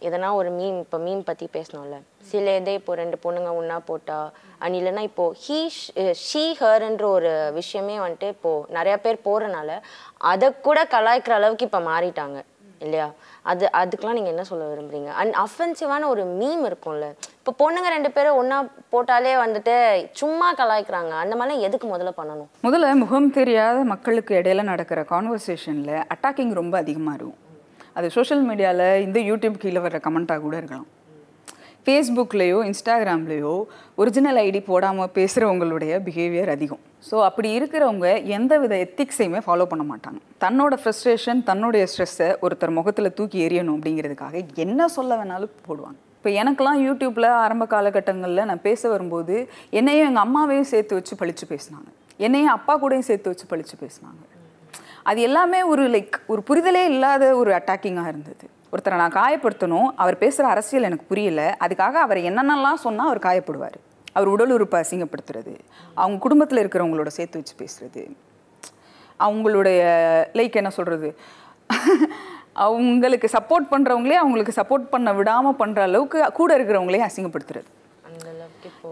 எதனா 0.07 0.27
ஒரு 0.39 0.49
மீம் 0.57 0.77
இப்போ 0.83 0.97
மீம் 1.05 1.23
பற்றி 1.29 1.45
பேசணும்ல. 1.55 1.97
சில 2.31 2.55
இதே 2.59 2.73
இப்போ 2.79 2.93
ரெண்டு 3.01 3.17
பொண்ணுங்க 3.23 3.49
ஒன்றா 3.59 3.77
போட்டா 3.89 4.19
அண்ட் 4.63 4.75
இல்லைன்னா 4.79 5.03
இப்போ 5.09 5.25
ஹீ 5.43 5.59
ஷீ 6.27 6.43
ஹர்ன்ற 6.61 7.05
ஒரு 7.17 7.31
விஷயமே 7.59 7.97
வந்துட்டு 8.03 8.29
இப்போ 8.35 8.51
நிறைய 8.77 8.95
பேர் 9.05 9.25
போகிறனால 9.27 9.79
அதை 10.31 10.49
கூட 10.67 10.79
கலாய்க்கிற 10.95 11.35
அளவுக்கு 11.39 11.67
இப்போ 11.69 11.81
மாறிட்டாங்க 11.91 12.39
இல்லையா? 12.85 13.07
அது 13.51 13.63
அதுக்கெலாம் 13.79 14.17
நீங்கள் 14.17 14.33
என்ன 14.33 14.43
சொல்ல 14.49 14.63
விரும்புறீங்க? 14.69 15.09
அண்ட் 15.21 15.33
அஃபென்சிவான 15.43 16.07
ஒரு 16.13 16.23
மீம் 16.39 16.63
இருக்கும்ல. 16.69 17.07
இப்போ 17.39 17.51
பொண்ணுங்க 17.61 17.89
ரெண்டு 17.95 18.09
பேரும் 18.15 18.39
ஒன்றா 18.39 18.57
போட்டாலே 18.93 19.33
வந்துட்டு 19.43 19.75
சும்மா 20.21 20.47
கலாய்க்கிறாங்க. 20.61 21.13
அந்த 21.23 21.35
மாதிரிலாம் 21.35 21.65
எதுக்கு 21.67 21.87
முதல்ல 21.93 22.13
பண்ணணும்? 22.21 22.49
முதல்ல 22.67 22.95
முகம் 23.03 23.29
தெரியாத 23.39 23.77
மக்களுக்கு 23.93 24.33
இடையில 24.39 24.63
நடக்கிற 24.71 25.03
கான்வர்சேஷனில் 25.13 25.95
அட்டாக்கிங் 26.15 26.59
ரொம்ப 26.61 26.77
அதிகமாக 26.83 27.17
இருக்கும். 27.19 27.39
அது 27.97 28.07
சோஷியல் 28.17 28.43
மீடியாவில் 28.49 28.87
இந்த 29.05 29.19
யூடியூப் 29.29 29.61
கீழே 29.63 29.79
வர்ற 29.85 29.99
கமெண்ட்டாக 30.07 30.41
கூட 30.47 30.55
இருக்கலாம். 30.61 30.89
ஃபேஸ்புக்லேயோ 31.85 32.57
இன்ஸ்டாகிராம்லேயோ 32.69 33.53
ஒரிஜினல் 34.01 34.39
ஐடி 34.47 34.59
போடாமல் 34.67 35.11
பேசுகிறவங்களுடைய 35.15 35.93
பிஹேவியர் 36.07 36.51
அதிகம். 36.55 36.81
ஸோ 37.07 37.15
அப்படி 37.27 37.49
இருக்கிறவங்க 37.57 38.07
எந்த 38.37 38.59
வித 38.63 38.73
எத்திக்ஸையுமே 38.85 39.39
ஃபாலோ 39.45 39.65
பண்ண 39.71 39.83
மாட்டாங்க. 39.91 40.19
தன்னோட 40.43 40.73
ஃப்ரஸ்ட்ரேஷன் 40.81 41.41
தன்னுடைய 41.49 41.85
ஸ்ட்ரெஸ்ஸை 41.91 42.29
ஒருத்தர் 42.45 42.75
முகத்தில் 42.77 43.15
தூக்கி 43.19 43.39
எறியணும் 43.47 43.77
அப்படிங்கிறதுக்காக 43.77 44.43
என்ன 44.65 44.87
சொல்ல 44.97 45.17
வேணாலும் 45.21 45.55
போடுவாங்க. 45.69 45.97
இப்போ 46.19 46.31
எனக்கெல்லாம் 46.41 46.81
யூடியூப்பில் 46.87 47.29
ஆரம்ப 47.43 47.65
காலகட்டங்களில் 47.73 48.47
நான் 48.49 48.65
பேச 48.67 48.89
வரும்போது 48.93 49.35
என்னையும் 49.79 50.07
எங்கள் 50.09 50.25
அம்மாவையும் 50.25 50.69
சேர்த்து 50.73 50.97
வச்சு 50.99 51.15
பழித்து 51.21 51.47
பேசினாங்க. 51.53 51.89
என்னையும் 52.27 52.55
அப்பா 52.57 52.73
கூடயும் 52.83 53.07
சேர்த்து 53.09 53.31
வச்சு 53.33 53.47
பழித்து 53.53 53.75
பேசினாங்க. 53.83 54.21
அது 55.03 55.21
எல்லாமே 55.21 55.59
ஒரு 55.63 55.83
லைக் 55.93 56.17
ஒரு 56.27 56.41
புரிதலே 56.49 56.83
இல்லாத 56.93 57.23
ஒரு 57.35 57.51
அட்டாக்கிங்காக 57.51 58.11
இருந்தது. 58.13 58.45
ஒருத்தரை 58.73 58.97
நான் 59.01 59.17
காயப்படுத்தணும் 59.21 59.87
அவர் 59.95 60.17
பேசுகிற 60.17 60.45
அரசியல் 60.47 60.87
எனக்கு 60.89 61.05
புரியல 61.05 61.41
அதுக்காக 61.65 61.95
அவர் 62.05 62.19
என்னென்னலாம் 62.29 62.83
சொன்னால் 62.85 63.09
அவர் 63.09 63.25
காயப்படுவார். 63.27 63.77
அவர் 64.13 64.27
உடல் 64.27 64.53
உறுப்பை 64.57 64.77
அசிங்கப்படுத்துறது 64.83 65.53
அவங்க 65.95 66.17
குடும்பத்தில் 66.17 66.61
இருக்கிறவங்களோட 66.63 67.09
சேர்த்து 67.17 67.39
வச்சு 67.39 67.55
பேசுறது. 67.61 68.03
அவங்களுடைய 69.19 69.81
லைக் 70.39 70.59
என்ன 70.61 70.71
சொல்கிறது 70.79 71.09
அவங்களுக்கு 72.65 73.27
சப்போர்ட் 73.35 73.67
பண்ணுறவங்களே 73.73 74.15
அவங்களுக்கு 74.21 74.53
சப்போர்ட் 74.61 74.87
பண்ண 74.93 75.09
விடாமல் 75.13 75.59
பண்ணுற 75.59 75.81
அளவுக்கு 75.87 76.19
கூட 76.39 76.57
இருக்கிறவங்களே 76.57 77.01
அசிங்கப்படுத்துறது. 77.07 77.69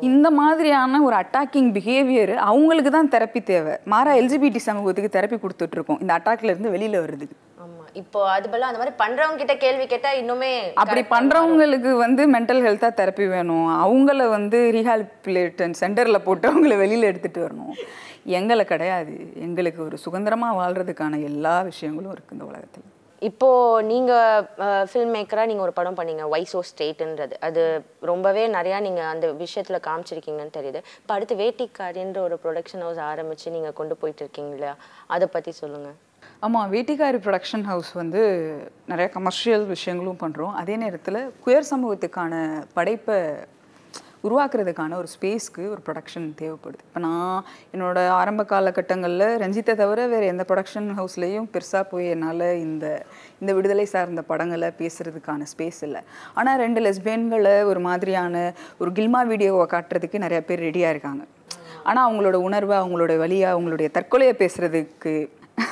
இந்த 0.02 0.32
மாதிரியான 0.32 1.02
ஒரு 1.02 1.16
அட்டாக்கிங் 1.16 1.70
பிஹேவியர் 1.78 2.34
அவங்களுக்கு 2.36 2.92
தான் 2.92 3.12
தெரப்பி 3.16 3.44
தேவை. 3.44 3.74
மாறா 3.86 4.12
எல்ஜிபிடி 4.12 4.56
சமூகத்துக்கு 4.56 5.16
தெரப்பி 5.18 5.38
கொடுத்துட்ருக்கோம். 5.44 6.02
இந்த 6.02 6.14
அட்டாக்ல 6.18 6.52
இருந்து 6.54 6.74
வெளியில் 6.76 6.98
ஆமா. 7.64 7.86
இப்போ 7.94 8.20
அது 8.32 8.50
பதிலா 8.50 8.70
அந்த 8.72 8.82
மாதிரி 8.82 8.96
பண்றவங்க 9.04 9.36
கிட்ட 9.36 9.56
கேள்வி 9.58 9.86
கேட்டா 9.86 10.10
இன்னுமே 10.22 10.52
அப்படி 10.74 11.02
பண்ணுறவங்களுக்கு 11.16 11.98
வந்து 11.98 12.26
மென்டல் 12.36 12.62
ஹெல்த்தாக 12.68 12.94
தெரப்பி 13.00 13.28
வேணும். 13.30 13.68
அவங்கள 13.86 14.30
வந்து 14.30 14.60
ரீஹாபிலேட்டன் 14.78 15.76
சென்டரில் 15.82 16.26
போட்டு 16.28 16.48
அவங்கள 16.52 16.78
வெளியில் 16.78 17.10
எடுத்துகிட்டு 17.12 17.46
வரணும். 17.48 17.74
எங்களை 18.26 18.66
கிடையாது. 18.66 19.34
எங்களுக்கு 19.36 19.84
ஒரு 19.84 19.98
சுதந்திரமாக 19.98 20.60
வாழ்கிறதுக்கான 20.62 21.24
எல்லா 21.24 21.62
விஷயங்களும் 21.62 22.14
இருக்குது 22.16 22.32
இந்த 22.32 22.46
உலகத்தில். 22.46 22.88
இப்போ 23.28 23.48
நீங்க 23.90 24.12
ஃபில்ம் 24.90 25.14
மேக்கரா 25.16 25.44
நீங்க 25.50 25.64
ஒரு 25.66 25.74
படம் 25.80 25.98
பண்ணீங்க 25.98 26.26
வைசோ 26.34 26.60
ஸ்டேட்ன்றது 26.70 27.36
அது 27.48 27.62
ரொம்பவே 28.12 28.44
நிறையா 28.56 28.78
நீங்க 28.86 29.02
அந்த 29.14 29.28
விஷயத்துல 29.42 29.78
காமிச்சிருக்கீங்கன்னு 29.88 30.56
தெரியுது. 30.58 30.80
இப்போ 31.02 31.14
அடுத்து 31.16 31.36
வேட்டிக்காரின்ற 31.42 32.20
ஒரு 32.28 32.38
ப்ரொடக்ஷன் 32.44 32.84
ஹவுஸ் 32.86 33.02
ஆரம்பிச்சு 33.12 33.54
நீங்க 33.56 33.72
கொண்டு 33.80 33.98
போயிட்டு 34.02 34.24
இருக்கீங்களா 34.26 34.72
அதை 35.16 35.28
பத்தி 35.36 35.54
சொல்லுங்க. 35.62 35.92
ஆமாம் 36.46 36.68
வேட்டிக்காரி 36.74 37.20
ப்ரொடக்ஷன் 37.26 37.68
ஹவுஸ் 37.70 37.92
வந்து 38.02 38.22
நிறைய 38.92 39.08
கமர்ஷியல் 39.18 39.66
விஷயங்களும் 39.76 40.22
பண்ணுறோம் 40.24 40.56
அதே 40.62 40.76
நேரத்தில் 40.84 41.22
குயர் 41.46 41.72
சமூகத்துக்கான 41.74 42.34
படைப்பை 42.78 43.18
உருவாக்குறதுக்கான 44.28 44.96
ஒரு 45.02 45.10
ஸ்பேஸ்க்கு 45.14 45.64
ஒரு 45.74 45.82
ப்ரொடக்ஷன் 45.88 46.28
தேவைப்படுது. 46.42 46.84
இப்போ 46.88 47.02
நான் 47.06 47.46
என்னோட 47.74 47.98
ஆரம்ப 48.20 48.44
காலகட்டங்களில் 48.52 49.26
ரஞ்சித்தை 49.44 49.74
தவிர 49.82 50.08
வேறு 50.14 50.26
எந்த 50.34 50.46
ப்ரொடக்ஷன் 50.50 50.90
ஹவுஸ்லேயும் 51.00 51.48
பெருசாக 51.54 51.84
போய் 51.92 52.12
என்னால் 52.16 52.46
இந்த 52.66 52.86
இந்த 53.42 53.54
விடுதலை 53.58 53.88
சார்ந்த 53.94 54.24
படங்களை 54.32 54.70
பேசுகிறதுக்கான 54.82 55.48
ஸ்பேஸ் 55.54 55.82
இல்லை. 55.88 56.04
ஆனால் 56.40 56.62
ரெண்டு 56.66 56.82
லெஸ்பேன்களை 56.86 57.58
ஒரு 57.72 57.82
மாதிரியான 57.90 58.46
ஒரு 58.84 58.92
கில்மா 59.00 59.24
வீடியோவை 59.34 59.68
காட்டுறதுக்கு 59.76 60.26
நிறையா 60.26 60.44
பேர் 60.52 60.66
ரெடியாக 60.68 60.96
இருக்காங்க. 60.96 61.26
ஆனால் 61.90 62.06
அவங்களோட 62.08 62.38
உணர்வை 62.48 62.78
அவங்களோட 62.84 63.14
வழியாக 63.26 63.56
அவங்களுடைய 63.56 63.90
தற்கொலையை 63.98 64.34
பேசுகிறதுக்கு 64.44 65.14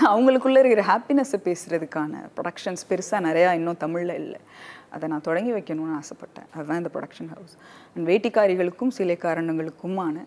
அவங்களுக்குள்ளே 0.08 0.60
இருக்கிற 0.62 0.84
ஹாப்பினஸ்ஸை 0.90 1.38
பேசுகிறதுக்கான 1.46 2.14
ப்ரொடக்ஷன்ஸ் 2.38 2.84
பெருசாக 2.90 3.20
நிறையா 3.28 3.50
இன்னும் 3.60 3.80
தமிழில் 3.84 4.18
இல்லை. 4.22 4.40
அதை 4.95 5.10
நான் 5.10 5.28
தொடங்கி 5.30 5.52
வைக்கணும்னு 5.52 6.00
ஆசைப்பட்டேன். 6.00 6.50
அதுதான் 6.56 6.78
இந்த 6.78 6.91
ப்ரொடக்ஷன் 6.93 7.32
ஹவுஸ் 7.36 7.56
அண்ட் 7.95 8.08
வேட்டிக்காரிகளுக்கும் 8.10 8.95
சிலைக்காரனுங்களுக்குமான 8.97 10.26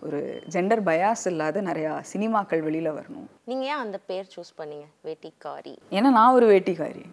ஒரு 0.00 0.18
ஜெண்டர் 0.54 0.82
பயாஸ் 0.88 1.24
இல்லாத 1.24 1.62
நிறையா 1.62 1.92
சினிமாக்கள் 2.12 2.62
வெளியில் 2.66 2.90
வரணும். 2.98 3.26
நீங்க 3.44 3.64
ஏன் 3.64 3.82
அந்த 3.84 3.98
பேர் 4.10 4.32
சூஸ் 4.34 4.52
பண்ணீங்க 4.60 4.86
வேட்டிக்காரி? 5.06 5.74
ஏன்னா 5.90 6.10
நான் 6.18 6.34
ஒரு 6.38 6.46
வேட்டிக்காரி. 6.52 7.04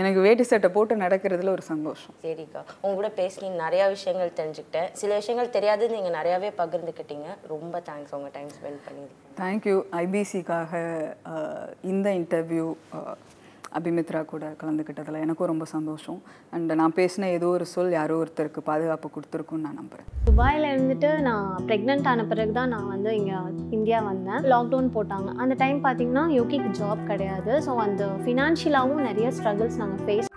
எனக்கு 0.00 0.20
வேட்டி 0.20 0.42
சட்டை 0.42 0.68
போட்டு 0.70 0.94
நடக்கிறதுல 0.96 1.52
ஒரு 1.56 1.62
சந்தோஷம். 1.62 2.14
சரிக்கா. 2.22 2.62
உங்க 2.80 2.94
கூட 2.94 3.10
பேசி 3.10 3.48
நிறைய 3.48 3.82
விஷயங்கள் 3.88 4.32
தெரிஞ்சுக்கிட்டேன். 4.40 4.88
சில 4.92 5.14
விஷயங்கள் 5.20 5.54
தெரியாது 5.56 5.84
நீங்க 5.90 6.10
நிறையாவே 6.18 6.50
பகிர்ந்துக்கிட்டீங்க. 6.62 7.28
ரொம்ப 7.52 7.82
தேங்க்ஸ் 7.88 8.14
உங்க 8.18 8.30
டைம் 8.32 8.50
ஸ்பெண்ட் 8.56 8.82
பண்ணியிருக்கீங்க. 8.86 9.36
தேங்க்யூ 9.42 9.76
ஐபிசிக்காக 10.02 10.72
இந்த 11.92 12.10
இன்டர்வியூ 12.10 12.66
அபிமித்ரா 13.78 14.22
கூட 14.32 14.44
கலந்துக்கிட்டதில் 14.60 15.22
எனக்கும் 15.24 15.50
ரொம்ப 15.52 15.66
சந்தோஷம். 15.74 16.18
அண்ட் 16.56 16.72
நான் 16.80 16.96
பேசின 17.00 17.30
ஏதோ 17.36 17.48
ஒரு 17.56 17.66
சொல் 17.74 17.92
யாரோ 17.98 18.16
ஒருத்தருக்கு 18.22 18.62
பாதுகாப்பு 18.70 19.10
கொடுத்துருக்குன்னு 19.16 19.66
நான் 19.68 19.80
நம்புகிறேன் 19.80 20.10
துபாயில் 20.30 20.68
இருந்துட்டு 20.72 21.10
நான் 21.28 21.48
ப்ரெக்னென்ட் 21.70 22.08
ஆன 22.12 22.26
பிறகு 22.32 22.54
தான் 22.60 22.72
நான் 22.74 22.92
வந்து 22.94 23.12
இங்கே 23.20 23.38
இந்தியா 23.78 24.00
வந்தேன். 24.10 24.42
லாக்டவுன் 24.54 24.94
போட்டாங்க. 24.98 25.30
அந்த 25.44 25.56
டைம் 25.64 25.80
பார்த்தீங்கன்னா 25.88 26.26
யோகிக்கு 26.38 26.70
ஜாப் 26.82 27.02
கிடையாது. 27.12 27.52
ஸோ 27.68 27.74
அந்த 27.86 28.04
ஃபினான்ஷியலாகவும் 28.26 29.06
நிறைய 29.10 29.28
ஸ்ட்ரகிள்ஸ் 29.38 29.80
நாங்கள் 29.82 30.04
ஃபேஸ் 30.06 30.30